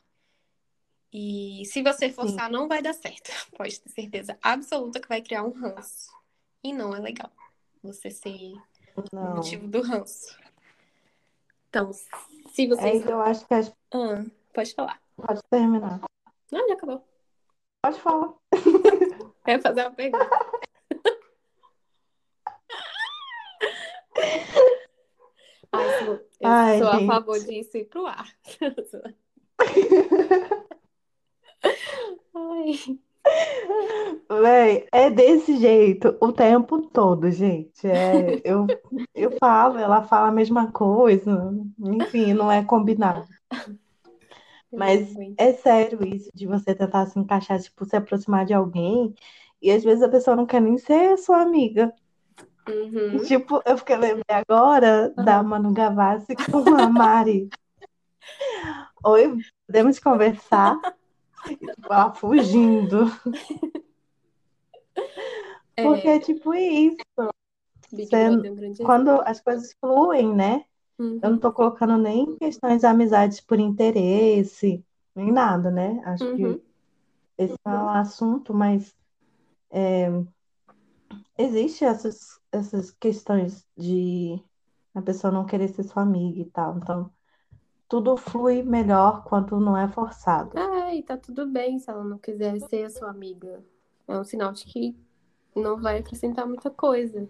E 1.10 1.62
se 1.64 1.82
você 1.82 2.08
Sim, 2.08 2.14
forçar, 2.14 2.50
não 2.50 2.68
vai 2.68 2.82
dar 2.82 2.92
certo. 2.92 3.30
Pode 3.56 3.80
ter 3.80 3.88
certeza 3.88 4.38
absoluta 4.42 5.00
que 5.00 5.08
vai 5.08 5.22
criar 5.22 5.44
um 5.44 5.52
ranço. 5.52 6.10
E 6.62 6.72
não 6.72 6.94
é 6.94 7.00
legal 7.00 7.30
você 7.82 8.10
ser 8.10 8.52
o 8.94 9.04
não. 9.10 9.36
motivo 9.36 9.66
do 9.68 9.80
ranço. 9.80 10.36
Então, 11.70 11.92
se 11.92 12.64
É, 12.64 12.66
vocês. 12.66 13.06
eu 13.06 13.20
acho 13.22 13.46
que 13.46 13.54
as... 13.54 13.72
Ah, 13.94 14.24
pode 14.52 14.74
falar. 14.74 15.05
Pode 15.16 15.40
terminar. 15.50 16.00
Não, 16.52 16.68
já 16.68 16.74
acabou. 16.74 17.04
Pode 17.82 18.00
falar. 18.00 18.32
Quer 19.44 19.60
fazer 19.62 19.82
uma 19.82 19.90
pergunta? 19.92 20.28
Ai, 25.72 26.04
sou- 26.04 26.14
eu 26.40 26.48
Ai, 26.48 26.78
sou 26.78 26.88
a 26.88 26.98
gente. 26.98 27.06
favor 27.06 27.38
disso 27.38 27.76
ir 27.76 27.84
pro 27.84 28.06
ar. 28.06 28.26
Ai. 32.34 32.72
Véi, 34.40 34.86
é 34.92 35.10
desse 35.10 35.56
jeito 35.58 36.16
o 36.20 36.32
tempo 36.32 36.86
todo, 36.88 37.30
gente. 37.30 37.86
É, 37.86 38.40
eu, 38.44 38.66
eu 39.14 39.36
falo, 39.38 39.78
ela 39.78 40.02
fala 40.02 40.28
a 40.28 40.32
mesma 40.32 40.70
coisa. 40.70 41.52
Enfim, 41.80 42.32
não 42.34 42.50
é 42.50 42.64
combinado. 42.64 43.26
Mas 44.72 45.14
é 45.38 45.52
sério 45.54 46.04
isso 46.04 46.30
de 46.34 46.46
você 46.46 46.74
tentar 46.74 47.06
se 47.06 47.18
encaixar, 47.18 47.60
tipo, 47.60 47.84
se 47.84 47.96
aproximar 47.96 48.44
de 48.44 48.52
alguém 48.52 49.14
e 49.60 49.70
às 49.70 49.82
vezes 49.82 50.02
a 50.02 50.08
pessoa 50.08 50.36
não 50.36 50.46
quer 50.46 50.60
nem 50.60 50.76
ser 50.76 51.16
sua 51.18 51.40
amiga. 51.40 51.92
Uhum. 52.68 53.22
Tipo, 53.22 53.62
eu 53.64 53.78
fiquei 53.78 53.96
lembrei 53.96 54.24
agora 54.28 55.10
da 55.10 55.38
Aham. 55.38 55.42
Manu 55.44 55.72
Gavassi 55.72 56.34
com 56.34 56.74
a 56.74 56.88
Mari. 56.90 57.48
Oi, 59.04 59.38
podemos 59.66 59.98
conversar? 59.98 60.76
Ela 61.88 62.12
fugindo. 62.12 63.06
Porque 65.76 66.08
É, 66.08 66.16
é 66.16 66.18
tipo 66.18 66.52
isso. 66.54 66.96
Você- 67.90 68.16
é 68.16 68.84
quando 68.84 69.10
as 69.22 69.40
coisas 69.40 69.74
fluem, 69.80 70.34
né? 70.34 70.64
Eu 71.22 71.30
não 71.32 71.38
Uhum. 71.38 71.40
tô 71.40 71.52
colocando 71.52 71.96
nem 71.98 72.36
questões 72.38 72.80
de 72.80 72.86
amizades 72.86 73.40
por 73.40 73.58
interesse, 73.60 74.84
nem 75.14 75.32
nada, 75.32 75.70
né? 75.70 76.00
Acho 76.06 76.30
que 76.34 76.42
Uhum. 76.44 76.60
esse 77.38 77.58
não 77.66 77.74
é 77.74 77.84
o 77.84 77.88
assunto, 77.90 78.54
mas 78.54 78.96
é, 79.70 80.08
existe 81.38 81.84
essas, 81.84 82.38
essas 82.52 82.90
questões 82.90 83.66
de 83.76 84.42
a 84.94 85.02
pessoa 85.02 85.32
não 85.32 85.46
querer 85.46 85.68
ser 85.68 85.84
sua 85.84 86.02
amiga 86.02 86.40
e 86.40 86.50
tal. 86.50 86.78
Então, 86.78 87.12
tudo 87.88 88.16
flui 88.16 88.62
melhor 88.64 89.24
quando 89.24 89.60
não 89.60 89.76
é 89.76 89.88
forçado. 89.88 90.56
Ah, 90.56 90.94
e 90.94 91.02
tá 91.04 91.16
tudo 91.16 91.46
bem 91.46 91.78
se 91.78 91.90
ela 91.90 92.02
não 92.04 92.18
quiser 92.18 92.58
ser 92.60 92.84
a 92.84 92.90
sua 92.90 93.10
amiga. 93.10 93.62
É 94.08 94.18
um 94.18 94.24
sinal 94.24 94.52
de 94.52 94.64
que 94.64 94.96
não 95.54 95.80
vai 95.80 95.98
acrescentar 95.98 96.46
muita 96.46 96.70
coisa. 96.70 97.28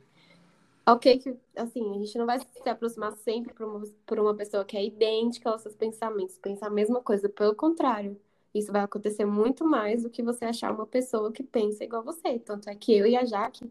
Ok, 0.88 1.18
que 1.18 1.37
assim, 1.57 1.96
a 1.96 1.99
gente 1.99 2.16
não 2.16 2.27
vai 2.27 2.38
se 2.38 2.68
aproximar 2.68 3.12
sempre 3.16 3.53
por 3.53 3.66
uma, 3.66 3.83
por 4.07 4.20
uma 4.20 4.37
pessoa 4.37 4.64
que 4.64 4.77
é 4.77 4.85
idêntica 4.85 5.51
aos 5.51 5.62
seus 5.62 5.75
pensamentos, 5.75 6.38
pensa 6.38 6.66
a 6.66 6.70
mesma 6.70 7.03
coisa. 7.03 7.29
Pelo 7.29 7.57
contrário, 7.57 8.20
isso 8.55 8.70
vai 8.72 8.83
acontecer 8.83 9.25
muito 9.25 9.64
mais 9.64 10.05
do 10.05 10.11
que 10.11 10.22
você 10.22 10.44
achar 10.44 10.72
uma 10.72 10.87
pessoa 10.87 11.33
que 11.33 11.42
pensa 11.42 11.83
igual 11.85 12.05
você. 12.05 12.38
Tanto 12.38 12.70
é 12.70 12.75
que 12.77 12.96
eu 12.96 13.05
e 13.07 13.16
a 13.16 13.25
Jaque 13.25 13.70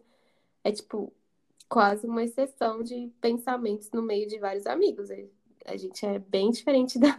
é 0.64 0.72
tipo 0.72 1.14
quase 1.70 2.08
uma 2.08 2.24
exceção 2.24 2.84
de 2.84 3.12
pensamentos 3.22 3.92
no 3.92 4.02
meio 4.02 4.28
de 4.28 4.40
vários 4.40 4.68
amigos. 4.68 5.10
A 5.66 5.78
gente 5.78 6.06
é 6.06 6.20
bem 6.20 6.52
diferente 6.52 7.00
da, 7.00 7.18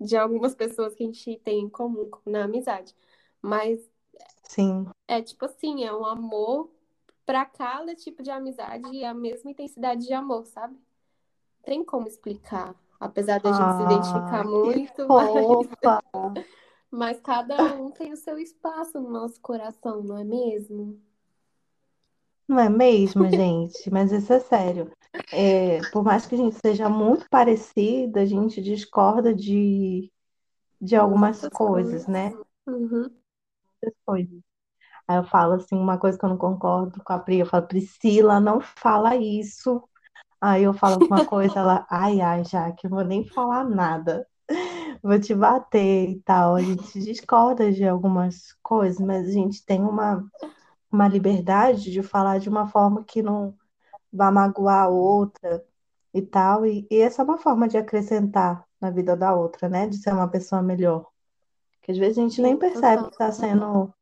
de 0.00 0.16
algumas 0.16 0.54
pessoas 0.54 0.94
que 0.94 1.04
a 1.04 1.06
gente 1.06 1.38
tem 1.40 1.60
em 1.60 1.68
comum 1.68 2.10
na 2.26 2.44
amizade. 2.44 2.94
Mas 3.42 3.80
Sim, 4.48 4.86
é 5.08 5.22
tipo 5.22 5.44
assim, 5.44 5.84
é 5.84 5.92
um 5.92 6.04
amor 6.04 6.70
pra 7.26 7.44
cada 7.44 7.94
tipo 7.94 8.22
de 8.22 8.30
amizade 8.30 8.88
e 8.92 9.04
a 9.04 9.14
mesma 9.14 9.50
intensidade 9.50 10.06
de 10.06 10.12
amor, 10.12 10.46
sabe? 10.46 10.76
Tem 11.64 11.84
como 11.84 12.06
explicar. 12.06 12.74
Apesar 13.00 13.40
da 13.40 13.52
gente 13.52 13.74
se 13.76 13.82
identificar 13.82 14.44
muito, 14.44 15.08
mas, 15.82 16.46
mas 16.90 17.20
cada 17.20 17.74
um 17.74 17.90
tem 17.90 18.12
o 18.12 18.16
seu 18.16 18.38
espaço 18.38 19.00
no 19.00 19.10
nosso 19.10 19.40
coração, 19.40 20.02
não 20.02 20.16
é 20.16 20.24
mesmo? 20.24 21.00
Não 22.46 22.58
é 22.58 22.68
mesmo, 22.68 23.28
gente? 23.30 23.90
Mas 23.90 24.12
isso 24.12 24.32
é 24.32 24.40
sério. 24.40 24.92
É, 25.32 25.80
por 25.90 26.04
mais 26.04 26.26
que 26.26 26.34
a 26.34 26.38
gente 26.38 26.56
seja 26.56 26.88
muito 26.88 27.28
parecida, 27.30 28.20
a 28.20 28.26
gente 28.26 28.62
discorda 28.62 29.34
de, 29.34 30.10
de 30.80 30.94
algumas 30.94 31.48
coisas, 31.48 32.06
né? 32.06 32.32
Uhum. 32.66 33.10
Muitas 33.82 33.94
coisas. 34.04 34.53
Aí 35.06 35.16
eu 35.18 35.24
falo 35.24 35.54
assim, 35.54 35.76
uma 35.76 35.98
coisa 35.98 36.18
que 36.18 36.24
eu 36.24 36.30
não 36.30 36.38
concordo 36.38 37.02
com 37.04 37.12
a 37.12 37.18
Pri, 37.18 37.40
eu 37.40 37.46
falo, 37.46 37.66
Priscila, 37.66 38.40
não 38.40 38.60
fala 38.60 39.16
isso. 39.16 39.82
Aí 40.40 40.64
eu 40.64 40.72
falo 40.74 40.94
alguma 40.94 41.24
coisa, 41.26 41.58
ela, 41.60 41.86
ai, 41.90 42.20
ai, 42.20 42.44
Jaque, 42.44 42.86
eu 42.86 42.90
vou 42.90 43.04
nem 43.04 43.26
falar 43.26 43.64
nada. 43.64 44.26
Vou 45.02 45.18
te 45.20 45.34
bater 45.34 46.10
e 46.10 46.20
tal. 46.20 46.54
A 46.56 46.62
gente 46.62 47.00
discorda 47.00 47.70
de 47.72 47.86
algumas 47.86 48.52
coisas, 48.62 49.00
mas 49.00 49.28
a 49.28 49.32
gente 49.32 49.64
tem 49.64 49.82
uma, 49.82 50.24
uma 50.90 51.08
liberdade 51.08 51.90
de 51.90 52.02
falar 52.02 52.38
de 52.38 52.48
uma 52.48 52.66
forma 52.66 53.04
que 53.04 53.22
não 53.22 53.54
vá 54.12 54.30
magoar 54.30 54.84
a 54.84 54.88
outra 54.88 55.64
e 56.12 56.22
tal. 56.22 56.64
E, 56.66 56.86
e 56.90 57.00
essa 57.00 57.22
é 57.22 57.24
uma 57.24 57.38
forma 57.38 57.68
de 57.68 57.76
acrescentar 57.76 58.64
na 58.80 58.90
vida 58.90 59.16
da 59.16 59.34
outra, 59.34 59.68
né? 59.68 59.86
De 59.86 59.96
ser 59.98 60.12
uma 60.12 60.28
pessoa 60.28 60.62
melhor. 60.62 61.06
Que 61.82 61.92
às 61.92 61.98
vezes 61.98 62.18
a 62.18 62.22
gente 62.22 62.40
nem 62.40 62.56
percebe 62.56 63.04
que 63.04 63.12
está 63.12 63.30
sendo 63.32 63.92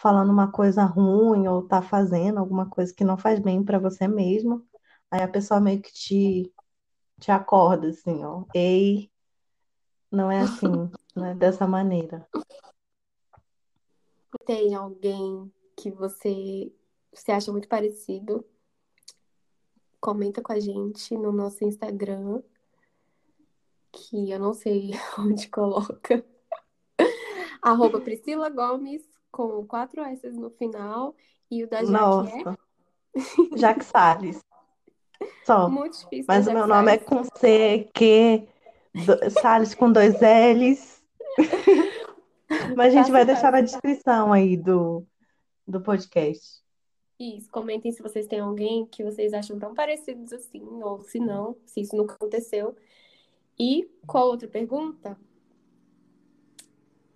falando 0.00 0.30
uma 0.30 0.50
coisa 0.50 0.82
ruim 0.84 1.46
ou 1.46 1.68
tá 1.68 1.82
fazendo 1.82 2.38
alguma 2.38 2.68
coisa 2.68 2.92
que 2.94 3.04
não 3.04 3.18
faz 3.18 3.38
bem 3.38 3.62
para 3.62 3.78
você 3.78 4.08
mesmo. 4.08 4.66
Aí 5.10 5.20
a 5.20 5.28
pessoa 5.28 5.60
meio 5.60 5.82
que 5.82 5.92
te, 5.92 6.52
te 7.20 7.30
acorda 7.30 7.88
assim, 7.88 8.24
ó. 8.24 8.44
Ei, 8.54 9.10
não 10.10 10.32
é 10.32 10.40
assim, 10.40 10.70
não 11.14 11.26
é 11.26 11.34
dessa 11.34 11.66
maneira. 11.66 12.26
Tem 14.46 14.74
alguém 14.74 15.52
que 15.76 15.90
você, 15.90 16.72
você 17.12 17.32
acha 17.32 17.52
muito 17.52 17.68
parecido? 17.68 18.42
Comenta 20.00 20.40
com 20.40 20.52
a 20.52 20.58
gente 20.58 21.14
no 21.14 21.30
nosso 21.30 21.62
Instagram, 21.62 22.42
que 23.92 24.30
eu 24.30 24.38
não 24.38 24.54
sei 24.54 24.92
onde 25.18 25.46
coloca. 25.48 26.24
Arroba 27.60 28.00
Priscila 28.00 28.48
Gomes, 28.48 29.09
com 29.30 29.64
quatro 29.66 30.02
S 30.02 30.28
no 30.30 30.50
final. 30.50 31.14
E 31.50 31.64
o 31.64 31.68
da 31.68 31.78
Jaque 31.78 31.88
é 31.88 31.92
Nossa, 31.92 32.58
Jaque 33.56 33.84
Salles. 33.84 34.40
Só. 35.44 35.68
muito 35.68 35.98
difícil 35.98 36.24
Mas 36.28 36.46
o 36.46 36.52
meu 36.52 36.66
nome 36.66 36.92
é 36.94 36.98
Salles. 36.98 37.28
com 37.28 37.36
C, 37.38 37.88
Q, 37.94 38.48
do- 38.94 39.30
Salles 39.30 39.74
com 39.74 39.92
dois 39.92 40.14
L's. 40.20 41.02
Mas 42.76 42.88
a 42.94 42.98
gente 42.98 43.10
vai 43.12 43.24
Fácil, 43.24 43.26
deixar 43.26 43.52
na 43.52 43.58
fácil. 43.60 43.64
descrição 43.80 44.32
aí 44.32 44.56
do, 44.56 45.04
do 45.66 45.80
podcast. 45.80 46.60
Isso, 47.18 47.50
comentem 47.50 47.92
se 47.92 48.02
vocês 48.02 48.26
têm 48.26 48.40
alguém 48.40 48.86
que 48.86 49.04
vocês 49.04 49.32
acham 49.34 49.58
tão 49.58 49.74
parecidos 49.74 50.32
assim, 50.32 50.62
ou 50.82 51.02
se 51.02 51.20
não, 51.20 51.54
se 51.66 51.80
isso 51.82 51.94
nunca 51.94 52.14
aconteceu. 52.14 52.74
E 53.58 53.88
qual 54.06 54.26
outra 54.28 54.48
pergunta? 54.48 55.16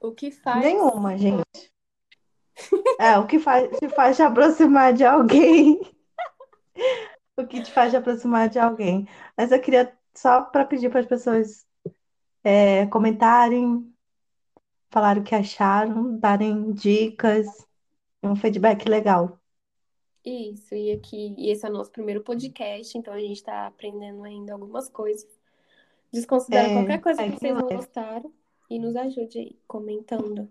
O 0.01 0.13
que 0.13 0.31
faz 0.31 0.63
Nenhuma, 0.63 1.17
gente. 1.17 1.73
É, 2.99 3.19
o 3.19 3.27
que 3.27 3.39
faz, 3.39 3.69
te 3.79 3.89
faz 3.89 4.17
te 4.17 4.23
aproximar 4.23 4.93
de 4.93 5.05
alguém. 5.05 5.81
O 7.37 7.47
que 7.47 7.63
te 7.63 7.71
faz 7.73 7.91
te 7.93 7.97
aproximar 7.97 8.49
de 8.49 8.59
alguém. 8.59 9.09
Mas 9.37 9.51
eu 9.53 9.61
queria 9.61 9.97
só 10.15 10.43
para 10.43 10.65
pedir 10.65 10.91
para 10.91 11.01
as 11.01 11.07
pessoas 11.07 11.67
é, 12.45 12.87
comentarem, 12.87 13.93
falar 14.91 15.19
o 15.19 15.25
que 15.25 15.35
acharam, 15.35 16.19
darem 16.19 16.73
dicas, 16.73 17.67
um 18.23 18.37
feedback 18.37 18.89
legal. 18.89 19.41
Isso, 20.25 20.75
e 20.75 20.91
aqui, 20.93 21.35
e 21.37 21.51
esse 21.51 21.67
é 21.67 21.69
o 21.69 21.73
nosso 21.73 21.91
primeiro 21.91 22.23
podcast, 22.23 22.97
então 22.97 23.13
a 23.13 23.21
gente 23.21 23.43
tá 23.43 23.67
aprendendo 23.67 24.25
ainda 24.25 24.55
algumas 24.55 24.89
coisas. 24.89 25.29
Desconsidera 26.13 26.69
É, 26.69 26.75
qualquer 26.75 27.01
coisa 27.01 27.23
é 27.23 27.27
que 27.27 27.33
que 27.33 27.41
vocês 27.41 27.55
não 27.55 27.69
gostaram 27.69 28.33
e 28.71 28.79
nos 28.79 28.97
ajude 28.97 29.39
aí, 29.39 29.59
comentando. 29.67 30.51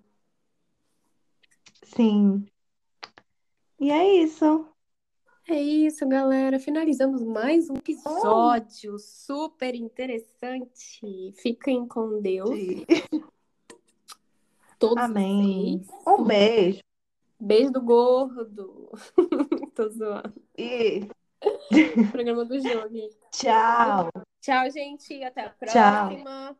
Sim. 1.83 2.45
E 3.79 3.91
é 3.91 4.15
isso. 4.23 4.67
É 5.49 5.61
isso, 5.61 6.07
galera. 6.07 6.57
Finalizamos 6.59 7.21
mais 7.21 7.69
um 7.69 7.75
episódio 7.75 8.97
super 8.97 9.75
interessante. 9.75 11.33
Fiquem 11.35 11.85
com 11.87 12.21
Deus, 12.21 12.49
Sim. 12.49 12.85
todos 14.79 15.03
Amém. 15.03 15.79
vocês. 15.83 16.03
Um 16.07 16.23
beijo. 16.23 16.79
Beijo 17.39 17.71
do 17.71 17.81
gordo. 17.81 18.89
Tô 19.75 19.89
zoando. 19.89 20.33
E 20.57 21.07
Programa 22.11 22.45
do 22.45 22.57
jogo. 22.59 22.95
hein? 22.95 23.09
tchau. 23.31 24.09
Tchau, 24.39 24.69
gente. 24.71 25.21
Até 25.23 25.41
a 25.41 25.49
Tchau. 25.49 26.07
próxima. 26.07 26.57